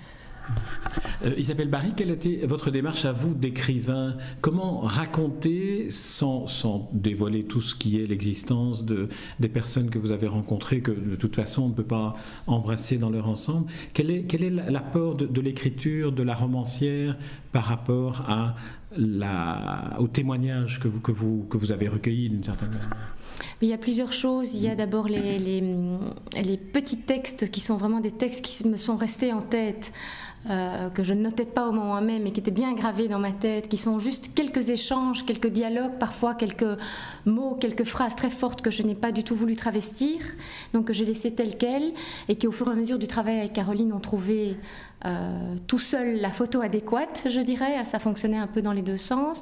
Euh, 1.24 1.34
Isabelle 1.38 1.70
Barry, 1.70 1.94
quelle 1.96 2.12
était 2.12 2.46
votre 2.46 2.70
démarche 2.70 3.06
à 3.06 3.12
vous 3.12 3.34
d'écrivain? 3.34 4.18
Comment 4.42 4.80
raconter, 4.80 5.90
sans, 5.90 6.90
dévoiler 6.92 7.44
tout 7.46 7.62
ce 7.62 7.76
qui 7.76 8.02
est 8.02 8.06
l'existence 8.06 8.84
de, 8.86 9.08
des 9.40 9.50
personnes 9.50 9.90
que 9.90 10.00
vous 10.00 10.12
avez 10.12 10.28
rencontrées, 10.28 10.82
que 10.82 10.92
de 10.92 11.16
toute 11.16 11.36
façon 11.36 11.64
on 11.64 11.70
ne 11.70 11.74
peut 11.74 11.84
pas 11.84 12.16
embrasser 12.48 12.98
dans 12.98 13.10
leur 13.10 13.28
ensemble, 13.28 13.68
quel 13.94 14.12
est, 14.12 14.24
quel 14.24 14.44
est 14.44 14.50
l'apport 14.50 15.16
de, 15.16 15.42
l'écriture, 15.42 16.12
de 16.12 16.24
la 16.24 16.34
romancière 16.34 17.18
par 17.52 17.66
rapport 17.66 18.22
à 18.28 18.56
la, 18.98 19.96
au 20.00 20.08
témoignage 20.08 20.80
que 20.80 20.88
vous, 20.88 21.00
que 21.00 21.12
vous, 21.12 21.46
que 21.50 21.58
vous 21.58 21.72
avez 21.72 21.88
recueilli 21.88 22.30
d'une 22.30 22.44
certaine 22.44 22.70
manière? 22.70 23.16
Il 23.62 23.70
y 23.70 23.74
a 23.74 23.78
plusieurs 23.78 24.12
choses. 24.12 24.56
Il 24.56 24.62
y 24.62 24.68
a 24.68 24.76
d'abord 24.76 25.08
les, 25.08 25.40
les, 25.40 26.58
petits 26.58 27.00
textes 27.00 27.50
qui 27.50 27.62
sont 27.62 27.78
vraiment 27.78 28.02
des 28.02 28.12
textes 28.12 28.44
qui 28.44 28.68
me 28.68 28.76
sont 28.76 28.98
restés 28.98 29.32
en 29.32 29.42
tête. 29.42 29.94
Euh, 30.50 30.90
que 30.90 31.04
je 31.04 31.14
ne 31.14 31.22
notais 31.22 31.46
pas 31.46 31.70
au 31.70 31.72
moment 31.72 32.02
même, 32.02 32.24
mais 32.24 32.32
qui 32.32 32.42
étaient 32.42 32.52
bien 32.52 32.74
gravés 32.74 33.08
dans 33.08 33.20
ma 33.20 33.32
tête, 33.32 33.70
qui 33.70 33.78
sont 33.78 33.98
juste 33.98 34.34
quelques 34.36 34.68
échanges, 34.68 35.26
quelques 35.26 35.48
dialogues, 35.48 35.94
parfois 35.98 36.36
quelques 36.36 36.78
mots, 37.26 37.56
quelques 37.56 37.86
phrases 37.86 38.18
très 38.18 38.30
fortes 38.30 38.62
que 38.62 38.70
je 38.70 38.84
n'ai 38.84 38.94
pas 38.96 39.14
du 39.14 39.24
tout 39.24 39.36
voulu 39.36 39.56
travestir, 39.56 40.20
donc 40.74 40.88
que 40.88 40.92
j'ai 40.92 41.06
laissé 41.06 41.34
telles 41.34 41.56
quelles, 41.56 41.94
et 42.28 42.36
qui 42.36 42.46
au 42.48 42.52
fur 42.52 42.68
et 42.68 42.72
à 42.72 42.76
mesure 42.76 43.00
du 43.00 43.08
travail 43.08 43.40
avec 43.40 43.54
Caroline 43.54 43.94
ont 43.94 44.02
trouvé 44.02 44.58
euh, 45.06 45.56
tout 45.68 45.78
seul 45.78 46.16
la 46.16 46.30
photo 46.30 46.62
adéquate, 46.62 47.24
je 47.30 47.42
dirais. 47.42 47.84
Ça 47.84 48.00
fonctionnait 48.00 48.38
un 48.38 48.48
peu 48.48 48.62
dans 48.62 48.72
les 48.72 48.82
deux 48.82 48.98
sens. 48.98 49.42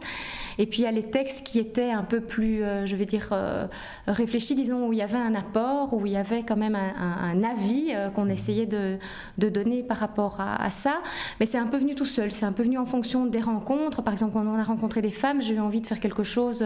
Et 0.58 0.66
puis 0.66 0.80
il 0.80 0.84
y 0.86 0.88
a 0.88 0.92
les 0.92 1.04
textes 1.04 1.46
qui 1.46 1.60
étaient 1.60 1.92
un 1.92 2.04
peu 2.04 2.20
plus, 2.20 2.64
euh, 2.64 2.86
je 2.86 2.96
vais 2.96 3.06
dire, 3.06 3.30
euh, 3.32 3.68
réfléchis, 4.08 4.56
disons, 4.56 4.88
où 4.88 4.94
il 4.94 5.00
y 5.00 5.02
avait 5.02 5.18
un 5.18 5.36
apport, 5.36 5.94
où 5.94 6.06
il 6.06 6.14
y 6.14 6.18
avait 6.18 6.44
quand 6.44 6.58
même 6.58 6.76
un, 6.76 7.44
avis 7.44 7.94
qu'on 8.16 8.30
essayait 8.30 8.66
de, 8.66 9.00
donner 9.38 9.84
par 9.84 9.98
rapport 9.98 10.40
à, 10.40 10.70
ça. 10.70 11.02
Mais 11.40 11.46
c'est 11.46 11.58
un 11.58 11.68
peu 11.68 11.78
venu 11.78 11.96
tout 11.96 12.06
seul. 12.06 12.32
C'est 12.32 12.46
un 12.46 12.52
peu 12.52 12.64
venu 12.64 12.78
en 12.78 12.86
fonction 12.86 13.26
des 13.26 13.40
rencontres. 13.40 14.02
Par 14.02 14.14
exemple, 14.14 14.34
quand 14.34 14.46
on 14.46 14.56
a 14.56 14.64
rencontré 14.64 15.02
des 15.02 15.10
femmes, 15.10 15.42
j'ai 15.42 15.56
eu 15.56 15.60
envie 15.60 15.82
de 15.82 15.88
faire 15.88 16.00
quelque 16.00 16.24
chose 16.24 16.64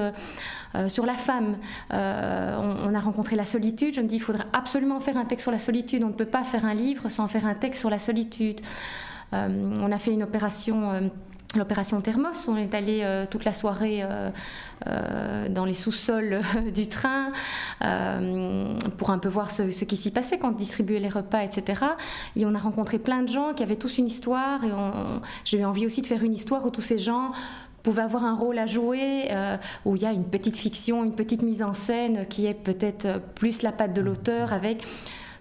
sur 0.88 1.06
la 1.06 1.14
femme. 1.14 1.58
On, 1.92 2.76
on, 2.86 2.94
a 2.94 3.00
rencontré 3.00 3.36
la 3.36 3.46
solitude. 3.46 3.94
Je 3.94 4.02
me 4.02 4.08
dis, 4.08 4.16
il 4.16 4.22
faudrait 4.22 4.46
absolument 4.54 5.00
faire 5.00 5.18
un 5.18 5.26
texte 5.26 5.44
sur 5.44 5.52
la 5.52 5.60
solitude. 5.60 6.04
On 6.04 6.10
ne 6.10 6.14
peut 6.14 6.26
pas 6.26 6.44
faire 6.44 6.66
un 6.66 6.74
livre 6.74 7.10
sans 7.10 7.28
faire 7.28 7.46
un 7.46 7.56
texte 7.56 7.80
sur 7.80 7.90
la 7.90 8.00
solitude. 8.00 8.62
Euh, 9.34 9.74
on 9.80 9.92
a 9.92 9.98
fait 9.98 10.12
une 10.12 10.24
opération 10.24 10.92
euh, 10.92 11.02
l'opération 11.56 12.02
Thermos. 12.02 12.50
On 12.50 12.58
est 12.58 12.74
allé 12.74 13.02
euh, 13.04 13.26
toute 13.30 13.46
la 13.46 13.54
soirée 13.54 14.04
dans 15.50 15.64
les 15.64 15.74
sous-sols 15.74 16.42
du 16.74 16.90
train 16.90 17.32
pour 18.98 19.10
un 19.10 19.20
peu 19.20 19.30
voir 19.30 19.50
ce, 19.50 19.64
qui 19.86 19.96
s'y 19.96 20.12
passait 20.12 20.38
quand 20.38 20.50
on 20.50 20.52
distribuait 20.52 21.00
les 21.00 21.08
repas, 21.08 21.44
etc. 21.44 21.82
Et 22.36 22.46
on 22.46 22.54
a 22.54 22.60
rencontré 22.60 23.00
plein 23.00 23.22
de 23.22 23.30
gens 23.30 23.54
qui 23.54 23.64
avaient 23.64 23.78
tous 23.78 23.98
une 24.00 24.08
histoire. 24.08 24.66
Et 24.66 24.72
j'ai 25.46 25.64
envie 25.64 25.86
aussi 25.86 26.02
de 26.02 26.08
faire 26.08 26.24
une 26.24 26.34
histoire 26.34 26.66
où 26.66 26.72
tous 26.72 26.82
ces 26.82 27.00
gens 27.00 27.32
pouvaient 27.84 28.02
avoir 28.02 28.26
un 28.26 28.36
rôle 28.36 28.60
à 28.60 28.66
jouer, 28.66 29.30
où 29.86 29.96
il 29.96 30.02
y 30.02 30.06
a 30.06 30.12
une 30.12 30.26
petite 30.26 30.58
fiction, 30.58 31.06
une 31.06 31.16
petite 31.16 31.42
mise 31.42 31.64
en 31.64 31.72
scène 31.72 32.26
qui 32.28 32.48
est 32.48 32.54
peut-être 32.54 33.22
plus 33.36 33.62
la 33.62 33.72
patte 33.72 33.94
de 33.94 34.02
l'auteur 34.02 34.52
avec 34.52 34.84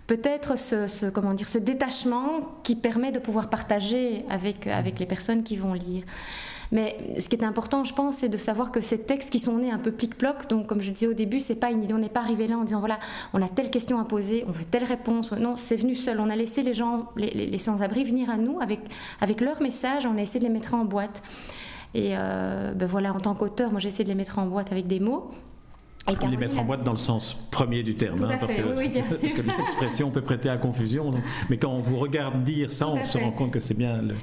peut-être 0.07 0.59
ce, 0.59 1.09
comment 1.11 1.35
dire, 1.35 1.49
ce 1.49 1.59
détachement 1.59 2.59
qui 2.63 2.77
permet 2.77 3.13
de 3.13 3.19
pouvoir 3.19 3.49
partager 3.49 4.25
avec, 4.29 4.67
avec 4.67 4.99
les 4.99 5.07
personnes 5.07 5.43
qui 5.43 5.57
vont 5.57 5.73
lire. 5.73 6.05
Mais 6.73 6.97
ce 7.21 7.29
qui 7.29 7.37
est 7.37 7.45
important, 7.45 7.85
je 7.85 7.95
pense, 7.95 8.17
c'est 8.17 8.29
de 8.29 8.37
savoir 8.37 8.73
que 8.73 8.81
ces 8.81 8.99
textes 8.99 9.31
qui 9.31 9.39
sont 9.39 9.59
nés 9.59 9.71
un 9.71 9.79
peu 9.79 9.93
plic-ploc, 9.93 10.49
donc 10.49 10.67
comme 10.67 10.81
je 10.81 10.91
disais 10.91 11.07
au 11.07 11.13
début, 11.13 11.39
c'est 11.39 11.55
pas 11.55 11.71
une 11.71 11.85
idée, 11.85 11.95
on 11.95 11.99
n'est 11.99 12.09
pas 12.09 12.21
arrivé 12.21 12.47
là 12.47 12.57
en 12.57 12.65
disant 12.65 12.81
voilà, 12.81 12.99
on 13.33 13.43
a 13.43 13.49
telle 13.49 13.71
question 13.71 13.99
à 14.01 14.05
poser, 14.05 14.45
on 14.49 14.53
veut 14.53 14.65
telle 14.65 14.85
réponse. 14.85 15.33
Non, 15.33 15.57
c'est 15.57 15.77
venu 15.77 15.95
seul. 15.95 16.21
On 16.21 16.31
a 16.31 16.37
laissé 16.37 16.63
les 16.63 16.75
gens, 16.75 17.11
les, 17.17 17.59
sans-abri 17.59 18.05
venir 18.05 18.31
à 18.31 18.37
nous 18.37 18.59
avec, 18.61 18.81
avec 19.21 19.41
leur 19.41 19.63
message, 19.63 20.07
on 20.07 20.17
a 20.17 20.23
essayé 20.23 20.41
de 20.41 20.47
les 20.47 20.53
mettre 20.53 20.75
en 20.75 20.85
boîte. 20.85 21.23
Et 21.95 22.11
euh, 22.15 22.73
ben 22.75 22.87
voilà, 22.87 23.15
en 23.15 23.21
tant 23.21 23.35
qu'auteur, 23.35 23.71
moi 23.71 23.79
j'ai 23.79 23.89
essayé 23.89 24.05
de 24.05 24.09
les 24.09 24.17
mettre 24.17 24.39
en 24.39 24.47
boîte 24.47 24.73
avec 24.73 24.87
des 24.89 24.99
mots. 24.99 25.31
Et 26.07 26.27
les 26.27 26.37
mettre 26.37 26.59
en 26.59 26.65
boîte 26.65 26.85
dans 26.85 26.93
le 26.93 26.99
sens 26.99 27.35
premier 27.51 27.83
du 27.83 27.95
terme, 27.95 28.23
hein, 28.25 28.37
parce, 28.39 28.55
que, 28.55 28.77
oui, 28.77 28.91
parce, 29.09 29.21
que, 29.21 29.41
l'expression 29.41 30.11
peut 30.11 30.21
prêter 30.21 30.51
à 30.51 30.59
confusion. 30.59 31.15
mais 31.49 31.57
quand 31.57 31.71
on 31.71 31.81
vous 31.81 31.97
regarde 31.97 32.45
dire 32.45 32.71
ça, 32.71 32.89
on 32.89 33.05
se 33.05 33.17
rend 33.17 33.31
compte 33.31 33.53
que 33.53 33.61
c'est 33.61 33.75
bien 33.75 34.03
le, 34.03 34.15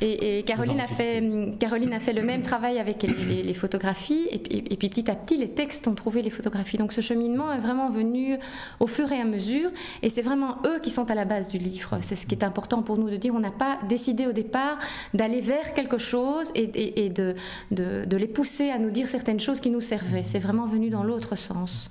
Et, 0.00 0.44
Caroline, 0.46 0.80
a 0.80 0.86
fait, 0.86 1.22
Caroline 1.58 1.92
a 1.92 2.00
fait 2.00 2.12
le 2.12 2.22
même 2.22 2.42
travail 2.42 2.78
avec 2.78 3.02
les, 3.02 3.54
photographies. 3.54 4.26
Et, 4.30 4.72
et, 4.72 4.76
puis 4.76 4.88
petit 4.88 5.10
à 5.10 5.14
petit, 5.14 5.36
les 5.36 5.48
textes 5.48 5.88
ont 5.88 5.94
trouvé 5.94 6.22
les 6.22 6.30
photographies. 6.30 6.76
Donc 6.76 6.92
ce 6.92 7.00
cheminement 7.00 7.52
est 7.52 7.58
vraiment 7.58 7.90
venu 7.90 8.38
au 8.80 8.86
fur 8.86 9.10
et 9.12 9.20
à 9.20 9.24
mesure. 9.24 9.70
Et 10.02 10.10
c'est 10.10 10.22
vraiment 10.22 10.58
eux 10.66 10.78
qui 10.80 10.90
sont 10.90 11.10
à 11.10 11.14
la 11.14 11.24
base 11.24 11.48
du 11.48 11.58
livre. 11.58 11.98
C'est 12.00 12.16
ce 12.16 12.26
qui 12.26 12.34
est 12.34 12.44
important 12.44 12.82
pour 12.82 12.98
nous 12.98 13.10
de 13.10 13.16
dire. 13.16 13.34
On 13.34 13.40
n'a 13.40 13.50
pas 13.50 13.78
décidé 13.88 14.26
au 14.26 14.32
départ 14.32 14.78
d'aller 15.14 15.40
vers 15.40 15.74
quelque 15.74 15.98
chose 15.98 16.52
et, 16.54 17.10
de, 17.10 17.34
de, 17.70 18.16
les 18.16 18.26
pousser 18.26 18.70
à 18.70 18.78
nous 18.78 18.90
dire 18.90 19.08
certaines 19.08 19.40
choses 19.40 19.60
qui 19.60 19.70
nous 19.70 19.80
servaient. 19.80 20.22
C'est 20.24 20.38
vraiment 20.38 20.66
venu 20.66 20.90
dans 20.90 21.04
l'autre 21.04 21.36
sens. 21.36 21.90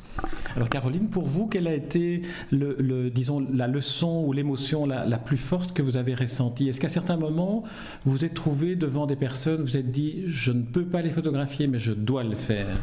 Alors 0.55 0.69
Caroline, 0.69 1.09
pour 1.09 1.25
vous, 1.25 1.47
quelle 1.47 1.67
a 1.67 1.73
été, 1.73 2.21
le, 2.51 3.09
disons, 3.09 3.45
la 3.53 3.67
leçon 3.67 4.23
ou 4.25 4.33
l'émotion 4.33 4.85
la, 4.85 5.05
la, 5.05 5.17
plus 5.17 5.37
forte 5.37 5.73
que 5.73 5.81
vous 5.81 5.97
avez 5.97 6.15
ressentie? 6.15 6.67
Est-ce 6.67 6.79
qu'à 6.79 6.89
certains 6.89 7.17
moments, 7.17 7.63
vous 8.05 8.11
vous 8.11 8.25
êtes 8.25 8.33
trouvé 8.33 8.75
devant 8.75 9.05
des 9.05 9.15
personnes, 9.15 9.61
vous 9.61 9.77
êtes 9.77 9.91
dit, 9.91 10.23
je 10.27 10.51
ne 10.51 10.63
peux 10.63 10.85
pas 10.85 11.01
les 11.01 11.09
photographier, 11.09 11.67
mais 11.67 11.79
je 11.79 11.93
dois 11.93 12.23
le 12.23 12.35
faire. 12.35 12.77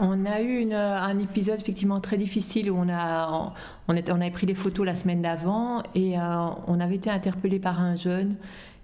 On 0.00 0.24
a 0.26 0.40
eu 0.40 0.72
un 0.72 1.18
épisode 1.18 1.60
effectivement 1.60 2.00
très 2.00 2.16
difficile 2.16 2.70
où 2.70 2.76
on, 2.76 2.88
a, 2.88 3.52
avait 3.88 4.30
pris 4.30 4.46
des 4.46 4.54
photos 4.54 4.86
la 4.86 4.94
semaine 4.94 5.22
d'avant 5.22 5.82
et 5.94 6.18
euh, 6.18 6.48
on 6.66 6.80
avait 6.80 6.96
été 6.96 7.10
interpellé 7.10 7.58
par 7.58 7.80
un 7.80 7.94
jeune 7.94 8.36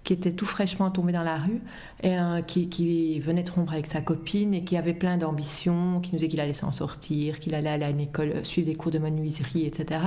qui 0.09 0.13
était 0.13 0.31
tout 0.31 0.47
fraîchement 0.47 0.89
tombé 0.89 1.13
dans 1.13 1.21
la 1.21 1.37
rue, 1.37 1.61
et 2.01 2.17
qui, 2.47 3.19
venait 3.19 3.43
de 3.43 3.51
rompre 3.51 3.73
avec 3.73 3.85
sa 3.85 4.01
copine 4.01 4.55
et 4.55 4.63
qui 4.63 4.75
avait 4.75 4.95
plein 4.95 5.17
d'ambitions, 5.17 5.99
qui 5.99 6.13
nous 6.13 6.17
disait 6.17 6.29
qu'il 6.29 6.39
allait 6.39 6.51
s'en 6.51 6.71
sortir, 6.71 7.39
qu'il 7.39 7.53
allait 7.53 7.69
aller 7.69 7.85
à 7.85 7.91
une 7.91 7.99
école, 7.99 8.31
euh, 8.37 8.43
suivre 8.43 8.65
des 8.65 8.73
cours 8.73 8.91
de 8.91 8.97
menuiserie, 8.97 9.67
etc. 9.67 10.01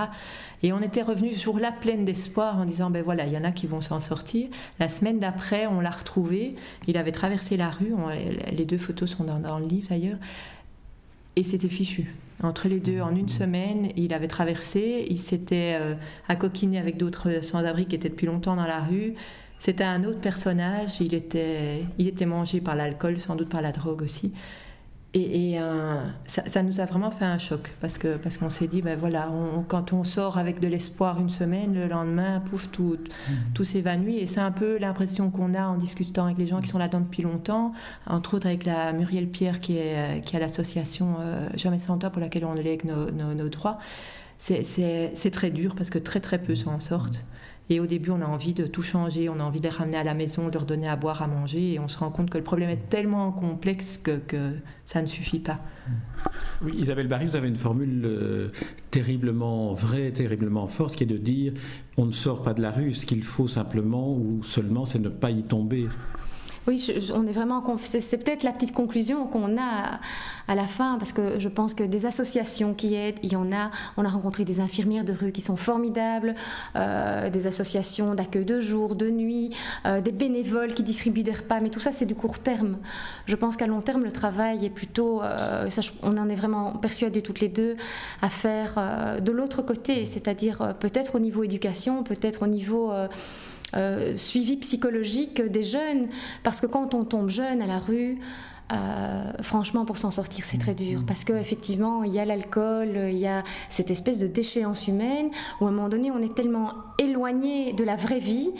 Et 0.65 0.73
on 0.73 0.81
était 0.81 1.03
revenu 1.03 1.31
ce 1.31 1.45
jour-là 1.45 1.71
pleine 1.71 2.05
d'espoir 2.05 2.59
en 2.59 2.65
disant, 2.65 2.91
ben 2.91 3.05
voilà, 3.05 3.27
il 3.27 3.33
y 3.33 3.39
en 3.39 3.45
a 3.45 3.53
qui 3.53 3.69
vont 3.69 3.81
s'en 3.81 4.01
sortir. 4.01 4.49
La 4.81 4.89
semaine 4.89 5.21
d'après, 5.21 5.69
on 5.69 5.81
l'a 5.81 5.91
retrouvé, 5.91 6.57
il 6.89 6.97
avait 6.97 7.13
traversé 7.13 7.57
la 7.57 7.71
rue, 7.71 7.95
les 8.51 8.65
deux 8.65 8.79
photos 8.79 9.09
sont 9.09 9.23
dans, 9.23 9.59
le 9.61 9.67
livre 9.67 9.87
d'ailleurs, 9.91 10.19
et 11.37 11.45
c'était 11.45 11.69
fichu. 11.69 12.13
Entre 12.43 12.67
les 12.67 12.81
deux, 12.81 13.01
en 13.01 13.15
une 13.15 13.29
semaine, 13.29 13.91
il 13.97 14.13
avait 14.13 14.27
traversé, 14.27 15.07
il 15.09 15.21
s'était 15.21 15.79
euh, 15.81 15.95
accoquiné 16.27 16.81
avec 16.81 16.97
d'autres 16.97 17.45
sans-abri 17.45 17.87
qui 17.87 17.95
étaient 17.95 18.09
depuis 18.09 18.27
longtemps 18.27 18.57
dans 18.57 18.67
la 18.67 18.81
rue. 18.81 19.15
C'était 19.63 19.85
un 19.85 20.03
autre 20.03 20.19
personnage, 20.19 21.01
il 21.01 21.15
était, 21.15 21.85
il 21.97 22.09
était 22.09 22.27
mangé 22.27 22.61
par 22.61 22.75
l'alcool, 22.75 23.21
sans 23.21 23.37
doute 23.37 23.49
par 23.49 23.63
la 23.63 23.71
drogue 23.71 24.03
aussi. 24.03 24.33
Et, 25.15 25.61
euh, 25.61 26.03
ça, 26.27 26.65
nous 26.65 26.81
a 26.81 26.85
vraiment 26.85 27.13
fait 27.13 27.27
un 27.27 27.39
choc 27.39 27.71
parce 27.81 27.97
que 27.97 28.17
parce 28.17 28.39
qu'on 28.39 28.51
s'est 28.51 28.67
dit 28.67 28.83
ben 28.83 28.99
voilà 28.99 29.31
quand 29.69 29.93
on 29.93 30.03
sort 30.03 30.37
avec 30.37 30.59
de 30.59 30.67
l'espoir 30.67 31.21
une 31.21 31.29
semaine 31.29 31.75
le 31.75 31.87
lendemain 31.87 32.41
pouf 32.41 32.71
tout 32.73 32.97
mmh. 32.97 33.33
tout 33.55 33.65
s'évanouit 33.65 34.17
et 34.17 34.27
c'est 34.27 34.41
un 34.41 34.51
peu 34.51 34.79
l'impression 34.79 35.31
qu'on 35.31 35.53
a 35.53 35.67
en 35.67 35.77
discutant 35.77 36.25
avec 36.25 36.39
les 36.39 36.47
gens 36.47 36.63
qui 36.63 36.69
sont 36.69 36.79
là-dedans 36.79 37.01
depuis 37.01 37.23
longtemps 37.23 37.73
entre 38.07 38.35
autres 38.35 38.47
avec 38.47 38.65
la 38.65 38.95
Muriel 38.95 39.29
Pierre 39.29 39.61
qui 39.61 39.77
est 39.77 40.23
qui 40.25 40.35
a 40.35 40.39
l'association 40.39 41.17
euh, 41.21 41.47
Jamais 41.57 41.79
sans 41.79 41.99
toi 41.99 42.09
pour 42.09 42.23
laquelle 42.23 42.47
on 42.47 42.55
lègue 42.55 42.87
nos, 42.87 43.11
nos, 43.11 43.35
nos 43.35 43.49
droits 43.51 43.79
c'est 44.39 45.31
très 45.31 45.51
dur 45.51 45.75
parce 45.77 45.91
que 45.91 45.99
très 45.99 46.21
très 46.21 46.39
peu 46.39 46.55
s'en 46.55 46.81
sortent 46.81 47.23
et 47.73 47.81
au 47.81 47.87
début, 47.87 48.11
on 48.11 48.21
a 48.21 48.27
envie 48.27 48.53
de 48.53 48.67
tout 48.67 48.83
changer, 48.83 49.29
on 49.29 49.41
a 49.41 49.43
envie 49.43 49.61
de 49.61 49.65
les 49.65 49.71
ramener 49.71 49.97
à 49.97 50.05
la 50.05 50.13
maison, 50.13 50.49
de 50.49 50.53
leur 50.53 50.67
donner 50.67 50.89
à 50.89 50.97
boire, 50.97 51.23
à 51.23 51.27
manger, 51.27 51.73
et 51.73 51.79
on 51.79 51.89
se 51.89 51.99
rend 51.99 52.11
compte 52.11 52.29
que 52.29 52.37
le 52.37 52.45
problème 52.45 52.69
est 52.69 52.89
tellement 52.89 53.33
complexe 53.33 53.99
que, 53.99 54.53
ça 54.85 55.01
ne 55.01 55.07
suffit 55.07 55.39
pas. 55.39 55.59
Oui, 56.63 56.75
Isabelle 56.77 57.09
Barry, 57.09 57.27
vous 57.27 57.37
avez 57.37 57.49
une 57.49 57.57
formule 57.57 58.03
euh, 58.05 58.49
terriblement 58.91 59.73
vraie, 59.73 60.11
terriblement 60.13 60.67
forte, 60.67 60.97
qui 60.97 61.05
est 61.05 61.07
de 61.07 61.17
dire 61.17 61.55
on 61.97 62.05
ne 62.05 62.13
sort 62.13 62.43
pas 62.43 62.53
de 62.53 62.61
la 62.61 62.71
rue, 62.71 62.93
ce 62.93 63.07
qu'il 63.07 63.23
faut 63.23 63.49
simplement 63.49 64.13
ou 64.13 64.43
seulement, 64.43 64.85
c'est 64.85 64.99
ne 64.99 65.09
pas 65.09 65.31
y 65.31 65.43
tomber. 65.43 65.89
Oui, 66.69 67.11
on 67.13 67.27
est 67.27 67.33
vraiment. 67.33 67.65
C'est 67.83 68.25
peut-être 68.25 68.45
la 68.45 68.53
petite 68.53 68.73
conclusion 68.73 69.27
qu'on 69.27 69.59
a 69.59 69.99
à, 70.47 70.55
la 70.55 70.67
fin, 70.67 70.97
parce 70.97 71.13
que 71.13 71.41
je 71.41 71.49
pense 71.49 71.75
que 71.75 71.83
des 71.83 72.07
associations 72.07 72.73
qui 72.73 72.95
aident, 72.95 73.19
il 73.25 73.33
y 73.33 73.37
en 73.37 73.51
a. 73.53 73.73
On 73.97 74.05
a 74.05 74.09
rencontré 74.09 74.45
des 74.45 74.61
infirmières 74.61 75.05
de 75.05 75.13
rue 75.13 75.33
qui 75.33 75.41
sont 75.41 75.57
formidables, 75.57 76.37
euh, 76.77 77.31
des 77.31 77.49
associations 77.49 78.15
d'accueil 78.15 78.45
de 78.45 78.61
jour, 78.61 78.95
de 78.95 79.11
nuit, 79.11 79.51
euh, 79.87 80.01
des 80.01 80.13
bénévoles 80.13 80.73
qui 80.75 80.85
distribuent 80.85 81.25
des 81.25 81.33
repas, 81.33 81.59
mais 81.61 81.71
tout 81.71 81.81
ça, 81.81 81.91
c'est 81.91 82.07
du 82.07 82.15
court 82.15 82.39
terme. 82.39 82.77
Je 83.27 83.35
pense 83.35 83.57
qu'à 83.57 83.67
long 83.67 83.81
terme, 83.81 84.05
le 84.05 84.13
travail 84.13 84.65
est 84.65 84.71
plutôt. 84.71 85.21
Euh, 85.21 85.69
on 86.05 86.17
en 86.17 86.29
est 86.29 86.37
vraiment 86.37 86.75
persuadés 86.75 87.23
toutes 87.23 87.41
les 87.41 87.49
deux 87.49 87.77
à 88.21 88.29
faire 88.29 89.21
de 89.21 89.33
l'autre 89.33 89.63
côté, 89.63 90.07
c'est-à-dire 90.07 90.77
peut-être 90.79 91.17
au 91.17 91.19
niveau 91.19 91.43
éducation, 91.43 92.05
peut-être 92.05 92.43
au 92.43 92.47
niveau. 92.47 92.93
Euh, 93.75 94.17
suivi 94.17 94.59
psychologique 94.59 95.41
des 95.41 95.63
jeunes, 95.63 96.09
parce 96.43 96.61
que 96.61 96.67
quand 96.67 96.95
on 96.95 97.05
tombe 97.05 97.29
jeune 97.29 97.63
à 97.63 97.67
la 97.67 97.79
rue, 97.79 98.19
euh, 98.73 99.33
franchement, 99.41 99.85
pour 99.85 99.97
s'en 99.97 100.11
sortir, 100.11 100.45
c'est 100.45 100.59
très 100.59 100.75
dur. 100.75 101.03
Parce 101.07 101.25
qu'effectivement, 101.25 102.05
il 102.05 102.13
y 102.13 102.19
a 102.19 102.25
l'alcool, 102.25 102.91
il 103.09 103.19
y 103.19 103.27
a 103.27 103.45
cette 103.69 103.91
espèce 103.91 104.19
de 104.19 104.27
déchéance 104.27 104.89
humaine 104.89 105.31
où 105.61 105.67
à 105.67 105.69
un 105.69 105.73
moment 105.73 105.89
donné, 105.89 106.11
on 106.11 106.19
est 106.19 106.35
tellement 106.35 106.73
éloigné 106.99 107.73
de 107.73 107.85
la 107.85 107.97
vraie 107.97 108.19
vie 108.19 108.51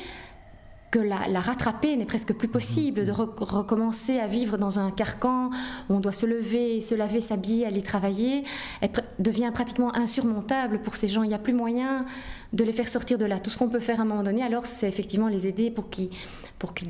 que 0.93 0.99
la, 0.99 1.41
rattraper 1.41 1.97
n'est 1.97 2.05
presque 2.05 2.35
plus 2.35 2.49
possible, 2.49 3.07
de 3.07 3.13
recommencer 3.13 4.19
à 4.19 4.27
vivre 4.27 4.59
dans 4.59 4.79
un 4.79 4.91
carcan 4.91 5.49
où 5.89 5.95
on 5.95 6.01
doit 6.01 6.13
se 6.13 6.27
lever, 6.27 6.83
se 6.83 6.95
laver, 6.95 7.19
s'habiller, 7.19 7.67
aller 7.67 7.81
travailler, 7.81 8.45
elle 8.83 8.91
devient 9.19 9.51
pratiquement 9.55 9.97
insurmontable 9.97 10.83
pour 10.83 10.95
ces 10.95 11.09
gens. 11.09 11.23
Il 11.23 11.29
n'y 11.29 11.35
a 11.35 11.39
plus 11.39 11.55
moyen 11.55 12.05
de 12.53 12.63
les 12.63 12.75
faire 12.75 12.89
sortir 12.89 13.17
de 13.17 13.25
là. 13.25 13.41
Tout 13.41 13.49
ce 13.49 13.57
qu'on 13.57 13.71
peut 13.71 13.81
faire 13.81 14.01
à 14.01 14.03
un 14.03 14.05
moment 14.05 14.23
donné, 14.23 14.43
alors, 14.43 14.67
c'est 14.67 14.87
effectivement 14.87 15.29
les 15.29 15.47
aider 15.47 15.71
pour 15.71 15.89
qu'ils 15.89 16.11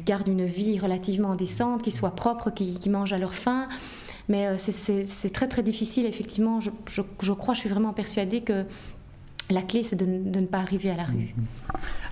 gardent 0.04 0.28
une 0.28 0.46
vie 0.46 0.80
relativement 0.80 1.36
décente, 1.36 1.82
qu'ils 1.82 1.92
soient 1.92 2.16
propres, 2.16 2.50
qu'ils 2.50 2.90
mangent 2.90 3.12
à 3.12 3.18
leur 3.18 3.34
faim. 3.34 3.68
Mais 4.28 4.48
euh, 4.48 4.56
c'est 4.58 5.32
très 5.32 5.46
très 5.46 5.62
difficile, 5.62 6.06
effectivement. 6.06 6.58
Je, 6.58 6.70
je, 6.88 7.02
je, 7.20 7.32
crois, 7.32 7.54
je 7.54 7.60
suis 7.60 7.68
vraiment 7.68 7.92
persuadée 7.92 8.40
que 8.40 8.64
la 9.52 9.62
clé, 9.62 9.82
c'est 9.82 9.96
de, 9.96 10.06
ne 10.06 10.46
pas 10.46 10.58
arriver 10.58 10.90
à 10.90 10.96
la 10.96 11.04
rue. 11.04 11.34
Mhm. 11.36 11.44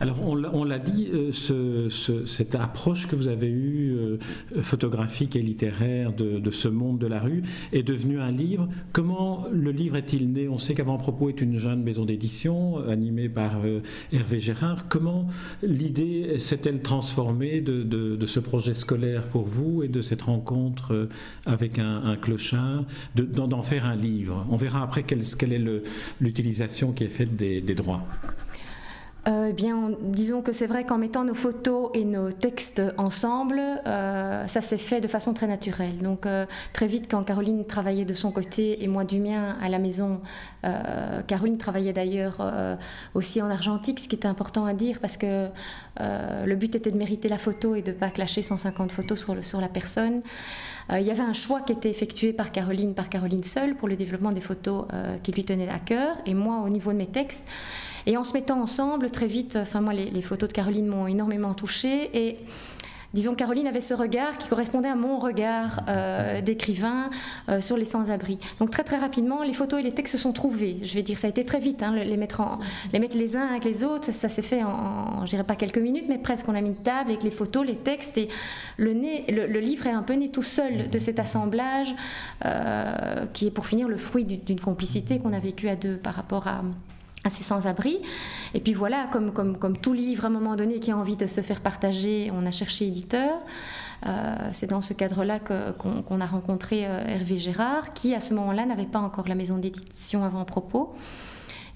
Alors, 0.00 0.16
on 0.22 0.64
l'a 0.64 0.78
dit, 0.78 1.08
euh, 1.12 1.88
cette 1.90 2.54
approche 2.54 3.06
que 3.06 3.14
vous 3.14 3.28
avez 3.28 3.48
eue, 3.48 3.92
euh, 3.92 4.18
photographique 4.62 5.36
et 5.36 5.42
littéraire, 5.42 6.12
de, 6.14 6.50
ce 6.50 6.68
monde 6.68 6.98
de 6.98 7.06
la 7.06 7.20
rue, 7.20 7.42
est 7.72 7.82
devenue 7.82 8.18
un 8.18 8.30
livre. 8.30 8.68
Comment 8.92 9.46
le 9.52 9.70
livre 9.70 9.96
est-il 9.96 10.32
né? 10.32 10.48
On 10.48 10.58
sait 10.58 10.74
qu'Avant 10.74 10.96
Propos 10.96 11.28
est 11.28 11.40
une 11.40 11.56
jeune 11.56 11.82
maison 11.82 12.04
d'édition 12.04 12.78
animée 12.88 13.28
par 13.28 13.60
euh, 13.64 13.82
Hervé 14.12 14.40
Gérard. 14.40 14.88
Comment 14.88 15.26
l'idée 15.62 16.38
s'est-elle 16.38 16.80
transformée 16.80 17.60
de, 17.60 18.26
ce 18.26 18.40
projet 18.40 18.74
scolaire 18.74 19.28
pour 19.28 19.44
vous 19.44 19.82
et 19.82 19.88
de 19.88 20.00
cette 20.00 20.22
rencontre 20.22 21.08
avec 21.46 21.78
un, 21.78 22.16
clochard, 22.16 22.84
d'en 23.14 23.62
faire 23.62 23.84
un 23.84 23.96
livre? 23.96 24.46
On 24.50 24.56
verra 24.56 24.82
après 24.82 25.02
quelle 25.02 25.20
est 25.52 25.82
l'utilisation 26.20 26.92
qui 26.92 27.04
est 27.04 27.08
faite 27.08 27.29
des, 27.36 27.60
droits 27.74 28.02
eh 29.32 29.52
bien, 29.52 29.90
disons 30.00 30.42
que 30.42 30.50
c'est 30.50 30.66
vrai 30.66 30.84
qu'en 30.84 30.98
mettant 30.98 31.24
nos 31.24 31.34
photos 31.34 31.90
et 31.94 32.04
nos 32.04 32.32
textes 32.32 32.82
ensemble, 32.96 33.60
euh, 33.86 34.46
ça 34.46 34.60
s'est 34.60 34.78
fait 34.78 35.00
de 35.00 35.08
façon 35.08 35.34
très 35.34 35.46
naturelle. 35.46 35.98
Donc, 35.98 36.26
euh, 36.26 36.46
très 36.72 36.86
vite, 36.86 37.06
quand 37.10 37.22
Caroline 37.22 37.64
travaillait 37.64 38.04
de 38.04 38.14
son 38.14 38.32
côté 38.32 38.82
et 38.82 38.88
moi 38.88 39.04
du 39.04 39.20
mien 39.20 39.56
à 39.60 39.68
la 39.68 39.78
maison, 39.78 40.20
Caroline 41.26 41.56
travaillait 41.56 41.94
d'ailleurs 41.94 42.46
aussi 43.14 43.40
en 43.40 43.48
argentique, 43.48 43.98
ce 43.98 44.08
qui 44.08 44.16
est 44.16 44.26
important 44.26 44.66
à 44.66 44.74
dire 44.74 44.98
parce 45.00 45.16
que 45.16 45.48
le 45.98 46.54
but 46.54 46.74
était 46.74 46.90
de 46.90 46.98
mériter 46.98 47.28
la 47.28 47.38
photo 47.38 47.74
et 47.74 47.80
de 47.80 47.92
ne 47.92 47.96
pas 47.96 48.10
clasher 48.10 48.42
150 48.42 48.92
photos 48.92 49.18
sur, 49.18 49.42
sur 49.42 49.60
la 49.62 49.68
personne. 49.68 50.20
il 50.90 51.02
y 51.02 51.10
avait 51.10 51.22
un 51.22 51.32
choix 51.32 51.62
qui 51.62 51.72
était 51.72 51.88
effectué 51.88 52.34
par 52.34 52.52
Caroline, 52.52 52.94
par 52.94 53.08
Caroline 53.08 53.42
seule, 53.42 53.74
pour 53.74 53.88
le 53.88 53.96
développement 53.96 54.32
des 54.32 54.42
photos 54.42 54.84
qui 55.22 55.32
lui 55.32 55.44
tenaient 55.44 55.68
à 55.70 55.78
cœur, 55.78 56.14
et 56.26 56.34
moi 56.34 56.60
au 56.60 56.68
niveau 56.68 56.92
de 56.92 56.98
mes 56.98 57.06
textes. 57.06 57.46
Et 58.10 58.16
en 58.16 58.24
se 58.24 58.32
mettant 58.32 58.60
ensemble, 58.60 59.08
très 59.10 59.28
vite, 59.28 59.54
enfin 59.54 59.80
moi, 59.80 59.92
les, 59.92 60.20
photos 60.20 60.48
de 60.48 60.52
Caroline 60.52 60.88
m'ont 60.88 61.06
énormément 61.06 61.54
touchée. 61.54 62.10
Et 62.12 62.38
disons, 63.14 63.36
Caroline 63.36 63.68
avait 63.68 63.80
ce 63.80 63.94
regard 63.94 64.36
qui 64.36 64.48
correspondait 64.48 64.88
à 64.88 64.96
mon 64.96 65.20
regard 65.20 65.82
euh, 65.86 66.40
d'écrivain 66.40 67.08
euh, 67.48 67.60
sur 67.60 67.76
les 67.76 67.84
sans-abri. 67.84 68.40
Donc 68.58 68.70
très 68.70 68.82
très 68.82 68.96
rapidement, 68.96 69.44
les 69.44 69.52
photos 69.52 69.78
et 69.78 69.84
les 69.84 69.92
textes 69.92 70.16
se 70.16 70.20
sont 70.20 70.32
trouvés. 70.32 70.78
Je 70.82 70.92
vais 70.94 71.04
dire, 71.04 71.16
ça 71.16 71.28
a 71.28 71.30
été 71.30 71.44
très 71.44 71.60
vite, 71.60 71.84
hein, 71.84 71.94
les, 71.94 72.16
mettre 72.16 72.42
les 72.92 73.36
uns 73.36 73.46
avec 73.46 73.62
les 73.62 73.84
autres. 73.84 74.12
Ça, 74.12 74.28
s'est 74.28 74.42
fait 74.42 74.64
en, 74.64 75.24
je 75.24 75.30
dirais 75.30 75.44
pas 75.44 75.54
quelques 75.54 75.78
minutes, 75.78 76.06
mais 76.08 76.18
presque. 76.18 76.48
On 76.48 76.56
a 76.56 76.60
mis 76.60 76.70
une 76.70 76.82
table 76.82 77.10
avec 77.10 77.22
les 77.22 77.30
photos, 77.30 77.64
les 77.64 77.76
textes 77.76 78.18
et 78.18 78.28
le, 78.76 78.90
livre 79.60 79.86
est 79.86 79.92
un 79.92 80.02
peu 80.02 80.14
né 80.14 80.30
tout 80.30 80.42
seul 80.42 80.90
de 80.90 80.98
cet 80.98 81.20
assemblage 81.20 81.94
euh, 82.44 83.24
qui 83.34 83.46
est 83.46 83.52
pour 83.52 83.66
finir 83.66 83.86
le 83.86 83.96
fruit 83.96 84.24
d'une 84.24 84.58
complicité 84.58 85.20
qu'on 85.20 85.32
a 85.32 85.38
vécue 85.38 85.68
à 85.68 85.76
deux 85.76 85.96
par 85.96 86.14
rapport 86.14 86.48
à 86.48 86.62
à 87.24 87.30
ces 87.30 87.44
sans-abri. 87.44 87.98
Et 88.54 88.60
puis 88.60 88.72
voilà, 88.72 89.08
comme, 89.12 89.76
tout 89.78 89.92
livre 89.92 90.24
à 90.24 90.28
un 90.28 90.30
moment 90.30 90.56
donné 90.56 90.80
qui 90.80 90.90
a 90.90 90.96
envie 90.96 91.16
de 91.16 91.26
se 91.26 91.40
faire 91.40 91.60
partager, 91.60 92.30
on 92.34 92.46
a 92.46 92.50
cherché 92.50 92.86
éditeur. 92.86 93.38
Euh, 94.06 94.34
c'est 94.52 94.68
dans 94.68 94.80
ce 94.80 94.94
cadre-là 94.94 95.38
qu'on 95.38 96.20
a 96.20 96.26
rencontré 96.26 96.86
euh, 96.86 97.04
Hervé 97.06 97.38
Gérard, 97.38 97.92
qui 97.92 98.14
à 98.14 98.20
ce 98.20 98.32
moment-là 98.34 98.64
n'avait 98.64 98.86
pas 98.86 99.00
encore 99.00 99.28
la 99.28 99.34
maison 99.34 99.58
d'édition 99.58 100.24
avant 100.24 100.44
propos. 100.44 100.94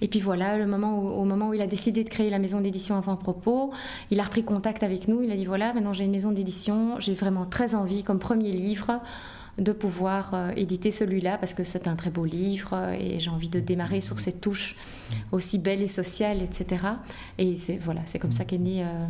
Et 0.00 0.08
puis 0.08 0.20
voilà, 0.20 0.56
le 0.56 0.66
moment 0.66 0.98
au 0.98 1.24
moment 1.24 1.48
où 1.48 1.54
il 1.54 1.62
a 1.62 1.66
décidé 1.66 2.04
de 2.04 2.08
créer 2.08 2.28
la 2.28 2.38
maison 2.38 2.60
d'édition 2.60 2.96
avant-propos, 2.96 3.70
il 4.10 4.20
a 4.20 4.24
repris 4.24 4.44
contact 4.44 4.82
avec 4.82 5.08
nous. 5.08 5.22
Il 5.22 5.30
a 5.30 5.36
dit 5.36 5.44
voilà, 5.44 5.72
maintenant 5.72 5.92
j'ai 5.92 6.04
une 6.04 6.10
maison 6.10 6.32
d'édition, 6.32 6.98
j'ai 6.98 7.14
vraiment 7.14 7.46
très 7.46 7.74
envie, 7.74 8.02
comme 8.02 8.18
premier 8.18 8.50
livre, 8.50 9.00
de 9.58 9.72
pouvoir 9.72 10.34
euh, 10.34 10.50
éditer 10.56 10.90
celui-là 10.90 11.38
parce 11.38 11.54
que 11.54 11.64
c'est 11.64 11.86
un 11.86 11.96
très 11.96 12.10
beau 12.10 12.24
livre 12.24 12.70
euh, 12.72 12.96
et 12.98 13.20
j'ai 13.20 13.30
envie 13.30 13.48
de 13.48 13.60
démarrer 13.60 14.00
sur 14.00 14.18
cette 14.18 14.40
touche 14.40 14.76
aussi 15.32 15.58
belle 15.58 15.82
et 15.82 15.86
sociale, 15.86 16.42
etc. 16.42 16.86
Et 17.38 17.56
c'est 17.56 17.78
voilà, 17.78 18.00
c'est 18.04 18.18
comme 18.18 18.32
ça 18.32 18.44
qu'est 18.44 18.58
née 18.58 18.82
euh, 18.82 19.06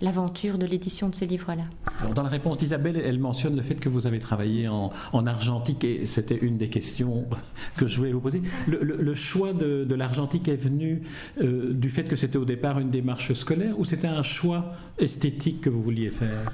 l'aventure 0.00 0.56
de 0.56 0.66
l'édition 0.66 1.08
de 1.08 1.14
ce 1.14 1.24
livre-là. 1.24 1.64
Dans 2.14 2.22
la 2.22 2.28
réponse 2.28 2.58
d'Isabelle, 2.58 3.00
elle 3.02 3.18
mentionne 3.18 3.56
le 3.56 3.62
fait 3.62 3.74
que 3.74 3.88
vous 3.88 4.06
avez 4.06 4.18
travaillé 4.18 4.68
en, 4.68 4.90
argentique 5.26 5.84
et 5.84 6.04
c'était 6.06 6.36
une 6.36 6.58
des 6.58 6.68
questions 6.68 7.24
que 7.76 7.86
je 7.86 7.96
voulais 7.96 8.12
vous 8.12 8.20
poser. 8.20 8.42
Le, 8.66 9.14
choix 9.14 9.54
de, 9.54 9.94
l'argentique 9.94 10.48
est 10.48 10.56
venu 10.56 11.02
du 11.40 11.88
fait 11.88 12.04
que 12.04 12.14
c'était 12.14 12.36
au 12.36 12.44
départ 12.44 12.78
une 12.78 12.90
démarche 12.90 13.32
scolaire 13.32 13.78
ou 13.78 13.86
c'était 13.86 14.06
un 14.06 14.22
choix 14.22 14.74
esthétique 14.98 15.62
que 15.62 15.70
vous 15.70 15.82
vouliez 15.82 16.10
faire? 16.10 16.52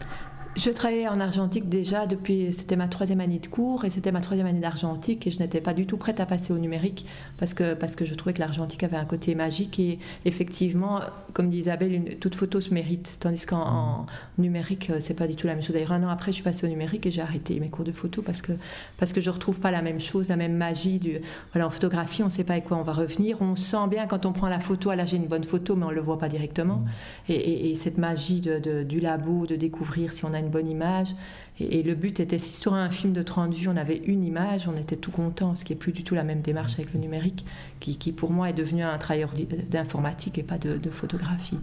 Je 0.54 0.70
travaillais 0.70 1.08
en 1.08 1.18
argentique 1.18 1.68
déjà 1.68 2.06
depuis, 2.06 2.52
c'était 2.52 2.76
ma 2.76 2.86
troisième 2.86 3.20
année 3.20 3.38
de 3.38 3.46
cours 3.46 3.86
et 3.86 3.90
c'était 3.90 4.12
ma 4.12 4.20
troisième 4.20 4.46
année 4.46 4.60
d'argentique 4.60 5.26
et 5.26 5.30
je 5.30 5.38
n'étais 5.38 5.62
pas 5.62 5.72
du 5.72 5.86
tout 5.86 5.96
prête 5.96 6.20
à 6.20 6.26
passer 6.26 6.52
au 6.52 6.58
numérique 6.58 7.06
parce 7.38 7.54
que, 7.54 7.72
parce 7.72 7.96
que 7.96 8.04
je 8.04 8.14
trouvais 8.14 8.34
que 8.34 8.40
l'argentique 8.40 8.82
avait 8.82 8.98
un 8.98 9.06
côté 9.06 9.34
magique 9.34 9.80
et 9.80 9.98
effectivement, 10.26 11.00
comme 11.32 11.48
dit 11.48 11.58
Isabelle, 11.58 11.94
une, 11.94 12.04
toute 12.16 12.34
photo 12.34 12.60
se 12.60 12.74
mérite, 12.74 13.16
tandis 13.18 13.46
qu'en 13.46 14.04
numérique, 14.36 14.90
euh, 14.90 14.98
c'est 15.00 15.14
pas 15.14 15.26
du 15.26 15.36
tout 15.36 15.46
la 15.46 15.54
même 15.54 15.62
chose. 15.62 15.74
D'ailleurs, 15.74 15.92
un 15.92 16.04
an 16.04 16.08
après, 16.08 16.32
je 16.32 16.36
suis 16.36 16.44
passée 16.44 16.66
au 16.66 16.68
numérique 16.68 17.06
et 17.06 17.10
j'ai 17.10 17.22
arrêté 17.22 17.58
mes 17.58 17.70
cours 17.70 17.84
de 17.84 17.92
photo 17.92 18.20
parce 18.20 18.42
que, 18.42 18.52
parce 18.98 19.14
que 19.14 19.22
je 19.22 19.30
retrouve 19.30 19.58
pas 19.58 19.70
la 19.70 19.80
même 19.80 20.00
chose, 20.00 20.28
la 20.28 20.36
même 20.36 20.54
magie. 20.54 20.98
Du, 20.98 21.18
voilà, 21.52 21.66
en 21.66 21.70
photographie, 21.70 22.22
on 22.22 22.26
ne 22.26 22.30
sait 22.30 22.44
pas 22.44 22.54
avec 22.54 22.64
quoi 22.64 22.76
on 22.76 22.82
va 22.82 22.92
revenir. 22.92 23.38
On 23.40 23.56
sent 23.56 23.88
bien 23.88 24.06
quand 24.06 24.26
on 24.26 24.32
prend 24.32 24.48
la 24.48 24.60
photo, 24.60 24.90
ah 24.90 24.96
là 24.96 25.06
j'ai 25.06 25.16
une 25.16 25.28
bonne 25.28 25.44
photo, 25.44 25.76
mais 25.76 25.86
on 25.86 25.90
ne 25.90 25.94
le 25.94 26.02
voit 26.02 26.18
pas 26.18 26.28
directement. 26.28 26.76
Mmh. 26.76 26.88
Et, 27.30 27.70
et, 27.70 27.74
cette 27.74 27.96
magie 27.96 28.40
de, 28.40 28.82
du 28.82 29.00
labo, 29.00 29.46
de 29.46 29.56
découvrir 29.56 30.12
si 30.12 30.24
on 30.24 30.34
a 30.34 30.41
une 30.42 30.50
bonne 30.50 30.68
image. 30.68 31.14
Et, 31.60 31.82
le 31.82 31.94
but 31.94 32.20
était, 32.20 32.38
si 32.38 32.52
sur 32.52 32.74
un 32.74 32.90
film 32.90 33.12
de 33.12 33.22
30 33.22 33.54
vues, 33.54 33.68
on 33.68 33.76
avait 33.76 34.02
une 34.06 34.24
image, 34.24 34.68
on 34.68 34.76
était 34.76 34.96
tout 34.96 35.10
content, 35.10 35.54
ce 35.54 35.64
qui 35.64 35.72
est 35.72 35.76
plus 35.76 35.92
du 35.92 36.04
tout 36.04 36.14
la 36.14 36.24
même 36.24 36.40
démarche 36.40 36.74
avec 36.74 36.92
le 36.92 37.00
numérique, 37.00 37.44
qui, 37.80 37.96
qui 37.96 38.12
pour 38.12 38.32
moi 38.32 38.50
est 38.50 38.54
devenu 38.54 38.82
un 38.82 38.98
travailleur 38.98 39.32
d'informatique 39.70 40.38
et 40.38 40.42
pas 40.42 40.58
de, 40.58 40.76
de 40.76 40.90
photographie. 40.90 41.58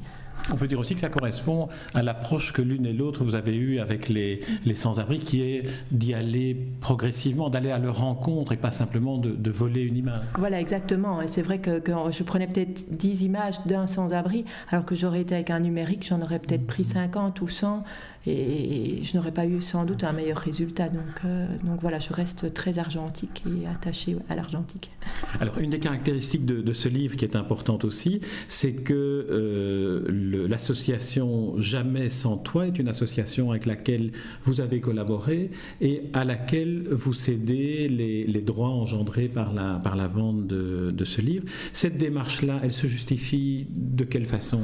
On 0.51 0.55
peut 0.55 0.67
dire 0.67 0.79
aussi 0.79 0.95
que 0.95 1.00
ça 1.00 1.09
correspond 1.09 1.67
à 1.93 2.01
l'approche 2.01 2.53
que 2.53 2.62
l'une 2.62 2.86
et 2.86 2.93
l'autre 2.93 3.24
vous 3.24 3.36
avez 3.36 3.55
eue 3.55 3.79
avec 3.79 4.09
les, 4.09 4.39
les 4.65 4.75
sans-abri, 4.75 5.19
qui 5.19 5.41
est 5.41 5.63
d'y 5.91 6.13
aller 6.13 6.55
progressivement, 6.79 7.50
d'aller 7.50 7.71
à 7.71 7.77
leur 7.77 8.00
rencontre 8.00 8.51
et 8.51 8.57
pas 8.57 8.71
simplement 8.71 9.17
de, 9.17 9.50
voler 9.51 9.81
une 9.81 9.98
image. 9.98 10.21
Voilà, 10.38 10.59
exactement. 10.59 11.21
Et 11.21 11.27
c'est 11.27 11.41
vrai 11.41 11.59
que, 11.59 11.79
que, 11.79 11.91
je 12.12 12.24
prenais 12.24 12.45
peut-être 12.45 12.86
10 12.91 13.24
images 13.24 13.65
d'un 13.65 13.88
sans-abri, 13.88 14.45
alors 14.69 14.86
que 14.86 14.93
j'aurais 14.93 15.21
été 15.21 15.33
avec 15.36 15.50
un 15.50 15.59
numérique, 15.59 16.05
j'en 16.07 16.21
aurais 16.21 16.39
peut-être 16.39 16.67
pris 16.67 16.86
50 16.86 17.41
ou 17.41 17.48
100 17.48 17.83
et, 18.25 19.03
je 19.03 19.15
n'aurais 19.15 19.31
pas 19.31 19.45
eu 19.45 19.61
sans 19.61 19.85
doute 19.85 20.03
un 20.03 20.11
meilleur 20.11 20.38
résultat. 20.38 20.89
Donc, 20.89 21.03
euh, 21.25 21.47
donc 21.63 21.81
voilà, 21.81 21.99
je 21.99 22.13
reste 22.13 22.53
très 22.53 22.79
argentique 22.79 23.43
et 23.47 23.67
attachée 23.67 24.17
à 24.29 24.35
l'argentique. 24.35 24.91
Alors, 25.39 25.57
une 25.59 25.69
des 25.69 25.79
caractéristiques 25.79 26.45
de, 26.45 26.73
ce 26.73 26.89
livre 26.89 27.15
qui 27.15 27.25
est 27.25 27.35
importante 27.35 27.83
aussi, 27.85 28.21
c'est 28.47 28.73
que 28.73 28.93
euh, 28.93 30.47
l'association 30.47 31.59
Jamais 31.59 32.09
sans 32.09 32.38
toi 32.38 32.67
est 32.67 32.79
une 32.79 32.88
association 32.88 33.51
avec 33.51 33.65
laquelle 33.65 34.11
vous 34.43 34.61
avez 34.61 34.79
collaboré 34.79 35.51
et 35.81 36.03
à 36.13 36.23
laquelle 36.23 36.88
vous 36.89 37.13
cédez 37.13 37.88
les, 37.88 38.41
droits 38.41 38.69
engendrés 38.69 39.27
par 39.27 39.53
la, 39.53 39.79
par 39.83 39.95
la 39.95 40.07
vente 40.07 40.47
de 40.47 41.05
ce 41.05 41.21
livre. 41.21 41.45
Cette 41.73 41.97
démarche-là, 41.97 42.59
elle 42.63 42.73
se 42.73 42.88
justifie 42.88 43.67
de 43.69 44.03
quelle 44.03 44.25
façon? 44.25 44.61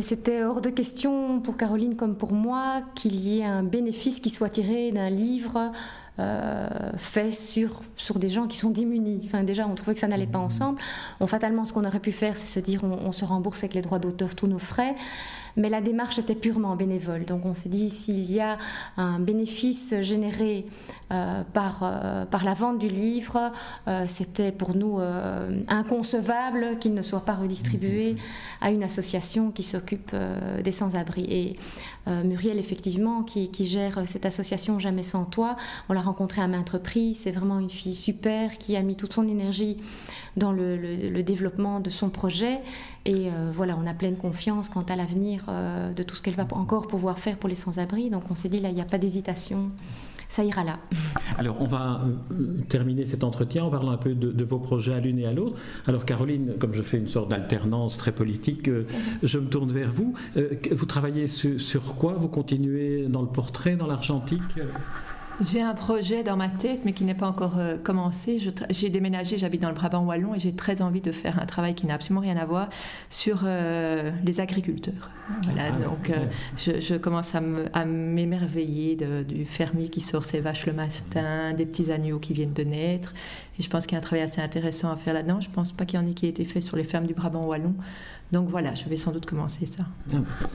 C'était 0.00 0.42
hors 0.42 0.60
de 0.60 0.70
question 0.70 1.40
pour 1.40 1.56
Caroline 1.56 1.96
comme 1.96 2.16
pour 2.16 2.32
moi 2.32 2.82
qu'il 2.94 3.14
y 3.14 3.40
ait 3.40 3.44
un 3.44 3.62
bénéfice 3.62 4.20
qui 4.20 4.30
soit 4.30 4.48
tiré 4.48 4.90
d'un 4.92 5.10
livre 5.10 5.72
euh, 6.18 6.68
fait 6.96 7.30
sur, 7.30 7.82
sur 7.94 8.18
des 8.18 8.28
gens 8.28 8.48
qui 8.48 8.56
sont 8.56 8.70
démunis. 8.70 9.22
Enfin, 9.26 9.44
déjà, 9.44 9.68
on 9.68 9.76
trouvait 9.76 9.94
que 9.94 10.00
ça 10.00 10.08
n'allait 10.08 10.26
pas 10.26 10.40
ensemble. 10.40 10.80
On, 11.20 11.28
fatalement, 11.28 11.64
ce 11.64 11.72
qu'on 11.72 11.84
aurait 11.84 12.00
pu 12.00 12.10
faire, 12.10 12.36
c'est 12.36 12.46
se 12.46 12.58
dire 12.58 12.82
on, 12.82 13.06
on, 13.06 13.12
se 13.12 13.24
rembourse 13.24 13.60
avec 13.60 13.74
les 13.74 13.82
droits 13.82 14.00
d'auteur 14.00 14.34
tous 14.34 14.48
nos 14.48 14.58
frais 14.58 14.96
mais 15.58 15.68
la 15.68 15.80
démarche 15.80 16.18
était 16.18 16.34
purement 16.34 16.76
bénévole. 16.76 17.24
Donc 17.24 17.44
on 17.44 17.52
s'est 17.52 17.68
dit 17.68 17.90
s'il 17.90 18.30
y 18.30 18.40
a 18.40 18.56
un 18.96 19.18
bénéfice 19.18 19.94
généré 20.00 20.64
euh, 21.10 21.42
par, 21.52 21.80
euh, 21.82 22.24
par 22.24 22.44
la 22.44 22.54
vente 22.54 22.78
du 22.78 22.88
livre, 22.88 23.52
euh, 23.88 24.04
c'était 24.06 24.52
pour 24.52 24.76
nous 24.76 24.98
inconcevable 25.68 26.78
qu'il 26.78 26.94
ne 26.94 27.02
soit 27.02 27.24
pas 27.24 27.34
redistribué 27.34 28.14
à 28.60 28.70
une 28.70 28.84
association 28.84 29.50
qui 29.50 29.62
s'occupe 29.62 30.14
des 30.62 30.72
sans-abri. 30.72 31.26
Et 31.28 31.56
Muriel, 32.24 32.58
effectivement, 32.58 33.22
qui, 33.22 33.50
qui, 33.50 33.66
gère 33.66 34.06
cette 34.06 34.24
association 34.24 34.78
Jamais 34.78 35.02
sans 35.02 35.24
toi, 35.24 35.56
on 35.88 35.92
l'a 35.92 36.00
rencontrée 36.00 36.40
à 36.40 36.48
maintes 36.48 36.70
reprises. 36.70 37.18
C'est 37.18 37.32
vraiment 37.32 37.58
une 37.58 37.68
fille 37.68 37.94
super 37.94 38.56
qui 38.58 38.76
a 38.76 38.82
mis 38.82 38.96
toute 38.96 39.12
son 39.12 39.26
énergie 39.28 39.78
dans 40.38 40.52
le, 40.52 41.22
développement 41.22 41.80
de 41.80 41.90
son 41.90 42.08
projet. 42.08 42.60
Et 43.08 43.28
euh, 43.28 43.50
voilà, 43.50 43.74
on 43.82 43.86
a 43.86 43.94
pleine 43.94 44.18
confiance 44.18 44.68
quant 44.68 44.82
à 44.82 44.94
l'avenir 44.94 45.46
euh, 45.48 45.94
de 45.94 46.02
tout 46.02 46.14
ce 46.14 46.22
qu'elle 46.22 46.34
va 46.34 46.46
encore 46.50 46.86
pouvoir 46.86 47.18
faire 47.18 47.38
pour 47.38 47.48
les 47.48 47.54
sans-abri. 47.54 48.10
Donc 48.10 48.24
on 48.30 48.34
s'est 48.34 48.50
dit, 48.50 48.60
là, 48.60 48.68
il 48.68 48.74
n'y 48.74 48.82
a 48.82 48.84
pas 48.84 48.98
d'hésitation. 48.98 49.70
Ça 50.28 50.44
ira 50.44 50.62
là. 50.62 50.78
Alors, 51.38 51.56
on 51.62 51.64
va 51.64 52.02
euh, 52.32 52.60
terminer 52.68 53.06
cet 53.06 53.24
entretien 53.24 53.64
en 53.64 53.70
parlant 53.70 53.92
un 53.92 53.96
peu 53.96 54.14
de, 54.14 54.44
vos 54.44 54.58
projets 54.58 54.92
à 54.92 55.00
l'une 55.00 55.18
et 55.18 55.24
à 55.24 55.32
l'autre. 55.32 55.58
Alors, 55.86 56.04
Caroline, 56.04 56.52
comme 56.58 56.74
je 56.74 56.82
fais 56.82 56.98
une 56.98 57.08
sorte 57.08 57.30
d'alternance 57.30 57.96
très 57.96 58.12
politique, 58.12 58.68
je 59.22 59.38
me 59.38 59.48
tourne 59.48 59.72
vers 59.72 59.90
vous. 59.90 60.12
vous 60.70 60.86
travaillez 60.86 61.26
sur 61.26 61.94
quoi? 61.94 62.12
Vous 62.12 62.28
continuez 62.28 63.06
dans 63.08 63.22
le 63.22 63.28
portrait, 63.28 63.76
dans 63.76 63.86
l'argentique? 63.86 64.42
J'ai 65.40 65.62
un 65.62 65.74
projet 65.74 66.24
dans 66.24 66.36
ma 66.36 66.48
tête, 66.48 66.80
mais 66.84 66.92
qui 66.92 67.04
n'est 67.04 67.14
pas 67.14 67.28
encore 67.28 67.58
euh, 67.58 67.76
commencé. 67.78 68.40
J'ai 68.70 68.88
déménagé, 68.88 69.38
j'habite 69.38 69.62
dans 69.62 69.68
le 69.68 69.74
Brabant 69.74 70.04
Wallon, 70.04 70.34
et 70.34 70.38
j'ai 70.38 70.52
très 70.52 70.82
envie 70.82 71.00
de 71.00 71.12
faire 71.12 71.38
un 71.40 71.46
travail 71.46 71.74
qui 71.74 71.86
n'a 71.86 71.94
absolument 71.94 72.20
rien 72.20 72.36
à 72.36 72.44
voir 72.44 72.68
sur 73.08 73.42
euh, 73.44 74.10
les 74.24 74.40
agriculteurs. 74.40 75.10
Voilà, 75.44 75.68
ah, 75.68 75.84
donc 75.84 76.10
euh, 76.10 76.26
je, 76.56 76.96
commence 76.96 77.34
à 77.34 77.84
m'émerveiller 77.84 78.96
du 78.96 79.44
fermier 79.44 79.88
qui 79.88 80.00
sort 80.00 80.24
ses 80.24 80.40
vaches 80.40 80.66
le 80.66 80.72
matin, 80.72 81.52
des 81.52 81.66
petits 81.66 81.92
agneaux 81.92 82.18
qui 82.18 82.32
viennent 82.32 82.52
de 82.52 82.64
naître. 82.64 83.14
Je 83.58 83.68
pense 83.68 83.86
qu'il 83.86 83.92
y 83.92 83.96
a 83.96 83.98
un 83.98 84.02
travail 84.02 84.22
assez 84.22 84.40
intéressant 84.40 84.90
à 84.90 84.96
faire 84.96 85.14
là-dedans. 85.14 85.40
Je 85.40 85.48
ne 85.48 85.54
pense 85.54 85.72
pas 85.72 85.84
qu'il 85.84 85.98
y 85.98 86.02
en 86.02 86.06
ait 86.06 86.12
qui 86.12 86.26
ait 86.26 86.30
été 86.30 86.44
fait 86.44 86.60
sur 86.60 86.76
les 86.76 86.84
fermes 86.84 87.06
du 87.06 87.14
Brabant 87.14 87.44
Wallon. 87.44 87.74
Donc 88.30 88.48
voilà, 88.48 88.74
je 88.74 88.86
vais 88.88 88.96
sans 88.96 89.10
doute 89.10 89.24
commencer 89.24 89.64
ça. 89.64 89.84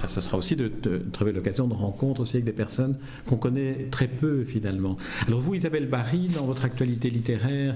Ah, 0.01 0.07
ce 0.07 0.21
sera 0.21 0.37
aussi 0.37 0.55
de, 0.55 0.71
trouver 1.11 1.31
l'occasion 1.31 1.67
de 1.67 1.73
rencontre 1.73 2.21
aussi 2.21 2.37
avec 2.37 2.45
des 2.45 2.51
personnes 2.51 2.97
qu'on 3.25 3.37
connaît 3.37 3.87
très 3.89 4.07
peu 4.07 4.43
finalement. 4.43 4.95
Alors 5.27 5.39
vous, 5.39 5.55
Isabelle 5.55 5.87
Barry, 5.87 6.27
dans 6.27 6.45
votre 6.45 6.65
actualité 6.65 7.09
littéraire, 7.09 7.75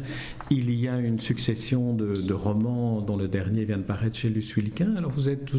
il 0.52 0.72
y 0.72 0.88
a 0.88 1.00
une 1.00 1.20
succession 1.20 1.94
de, 1.94 2.34
romans 2.34 3.02
dont 3.02 3.18
le 3.18 3.28
dernier 3.28 3.66
vient 3.66 3.78
de 3.78 3.84
paraître 3.84 4.16
chez 4.16 4.30
Luce 4.30 4.56
Wilquin. 4.56 4.96
Alors 4.96 5.10
vous 5.10 5.30
êtes, 5.30 5.52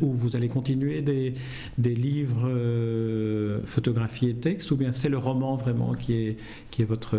où? 0.00 0.10
Vous 0.10 0.36
allez 0.36 0.48
continuer 0.48 1.02
des, 1.02 1.34
des 1.76 1.94
livres 1.94 2.48
euh, 2.48 3.60
photographiés 3.66 4.30
et 4.30 4.36
textes 4.36 4.70
ou 4.70 4.76
bien 4.76 4.92
c'est 4.92 5.10
le 5.10 5.18
roman 5.18 5.56
vraiment 5.56 5.92
qui 5.92 6.14
est, 6.14 6.36
qui 6.70 6.80
est 6.80 6.86
votre, 6.86 7.18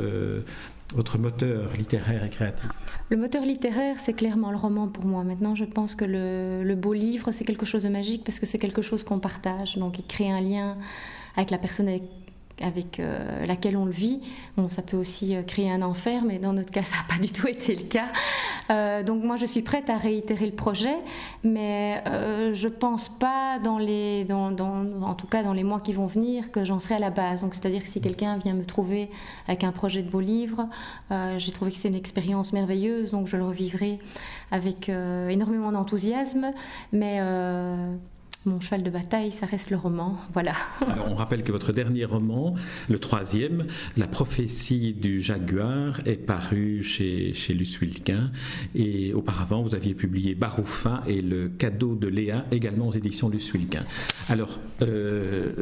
votre 0.96 1.18
moteur 1.18 1.72
littéraire 1.74 2.24
et 2.24 2.30
créatif 2.30 2.70
Le 3.10 3.18
moteur 3.18 3.44
littéraire, 3.44 4.00
c'est 4.00 4.14
clairement 4.14 4.52
le 4.52 4.58
roman 4.58 4.88
pour 4.88 5.06
moi. 5.06 5.24
Maintenant, 5.24 5.56
je 5.56 5.66
pense 5.66 5.96
que 5.96 6.06
le, 6.06 6.76
beau 6.76 6.94
livre, 6.94 7.32
c'est 7.32 7.46
quelque 7.46 7.66
chose 7.66 7.84
de 7.84 7.90
magique 7.90 8.24
parce 8.24 8.40
que 8.40 8.46
c'est 8.46 8.60
quelque 8.60 8.82
chose 8.82 9.04
qu'on 9.04 9.20
partage. 9.20 9.78
Donc, 9.78 10.00
il 10.00 10.06
crée 10.06 10.32
un 10.32 10.42
lien 10.42 10.78
avec 11.36 11.52
la 11.52 11.58
personne 11.58 11.88
avec 11.88 12.04
avec 12.62 13.00
euh, 13.00 13.46
laquelle 13.46 13.78
on 13.78 13.86
le 13.86 13.92
vit. 13.92 14.22
Bon, 14.58 14.70
ça 14.70 14.82
peut 14.82 14.98
aussi 14.98 15.36
euh, 15.36 15.44
créer 15.44 15.72
un 15.72 15.82
enfer, 15.82 16.24
mais 16.26 16.40
dans 16.40 16.54
notre 16.54 16.72
cas, 16.72 16.82
ça 16.82 16.98
n'a 16.98 17.16
pas 17.16 17.22
du 17.22 17.32
tout 17.32 17.48
été 17.48 17.76
le 17.76 17.84
cas. 17.84 18.08
Euh, 18.70 19.04
donc 19.04 19.24
moi, 19.24 19.36
je 19.36 19.46
suis 19.46 19.62
prête 19.62 19.90
à 19.90 19.98
réitérer 19.98 20.46
le 20.46 20.54
projet, 20.54 20.96
mais 21.44 22.04
je 22.54 22.68
ne 22.68 22.74
pense 22.74 23.10
pas, 23.10 23.60
en 23.60 25.16
tout 25.16 25.28
cas 25.28 25.44
dans 25.44 25.54
les 25.54 25.64
mois 25.64 25.80
qui 25.80 25.94
vont 25.94 26.06
venir, 26.06 26.52
que 26.52 26.64
j'en 26.64 26.80
serai 26.80 26.96
à 26.96 27.00
la 27.00 27.10
base. 27.10 27.42
Donc 27.42 27.54
c'est-à-dire 27.54 27.82
que 27.82 27.88
si 27.88 28.02
quelqu'un 28.02 28.38
vient 28.38 28.54
me 28.54 28.66
trouver 28.66 29.10
avec 29.48 29.64
un 29.64 29.72
projet 29.72 30.02
de 30.02 30.10
beau 30.10 30.20
livre, 30.20 30.68
j'ai 31.38 31.52
trouvé 31.52 31.72
que 31.72 31.78
c'est 31.78 31.88
une 31.88 31.96
expérience 31.96 32.54
merveilleuse, 32.54 33.12
donc 33.12 33.28
je 33.28 33.38
le 33.38 33.46
revivrai 33.46 34.00
avec 34.52 34.90
énormément 34.90 35.72
d'enthousiasme, 35.72 36.52
mais 36.92 37.22
mon 38.46 38.60
cheval 38.60 38.84
de 38.84 38.90
bataille, 38.90 39.32
ça 39.32 39.46
reste 39.46 39.72
le 39.72 39.78
roman. 39.78 40.18
Voilà. 40.34 40.54
on 41.08 41.16
rappelle 41.16 41.44
que 41.44 41.52
votre 41.52 41.72
dernier 41.72 42.06
roman, 42.06 42.54
le 42.90 43.00
troisième, 43.00 43.66
La 43.98 44.08
prophétie 44.08 44.94
du 44.94 45.22
jaguar, 45.22 46.02
est 46.06 46.16
paru 46.16 46.84
chez, 46.84 47.34
chez. 47.34 47.58
Et 48.76 49.14
auparavant, 49.14 49.64
vous 49.64 49.74
aviez 49.74 49.96
publié 49.96 50.36
Baroufin 50.36 51.02
et 51.08 51.22
Le 51.22 51.50
cadeau 51.50 51.96
de 51.96 52.08
Léa, 52.08 52.46
également 52.52 52.88
aux 52.88 52.92
éditions 52.92 53.30
Luce. 53.30 53.52
Alors, 54.30 54.60
euh, 54.84 55.54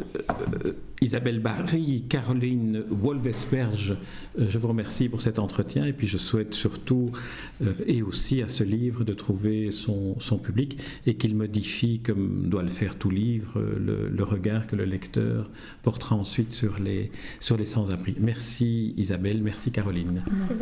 euh 0.64 0.72
Isabelle 1.02 1.40
Barry, 1.40 2.04
Caroline 2.08 2.82
Wolvesperge, 2.88 3.96
euh, 4.38 4.46
je 4.48 4.56
vous 4.56 4.68
remercie 4.68 5.10
pour 5.10 5.20
cet 5.20 5.38
entretien 5.38 5.84
et 5.84 5.92
puis 5.92 6.06
je 6.06 6.16
souhaite 6.16 6.54
surtout 6.54 7.06
et 7.86 8.00
aussi 8.00 8.40
à 8.40 8.48
ce 8.48 8.64
livre 8.64 9.04
de 9.04 9.12
trouver 9.12 9.70
son, 9.70 10.16
public 10.42 10.78
et 11.06 11.16
qu'il 11.16 11.36
modifie, 11.36 12.00
comme 12.00 12.48
doit 12.48 12.62
le 12.66 12.70
faire 12.70 12.96
tout 12.96 13.10
livre, 13.10 13.60
le, 13.60 14.22
regard 14.24 14.66
que 14.66 14.76
le 14.76 14.84
lecteur 14.84 15.50
portera 15.82 16.16
ensuite 16.16 16.52
sur 16.52 16.78
les, 16.78 17.10
sur 17.40 17.56
les 17.56 17.64
sans-abri. 17.64 18.16
Merci 18.20 18.92
Isabelle, 18.96 19.42
merci 19.42 19.70
Caroline. 19.70 20.22
Merci. 20.30 20.54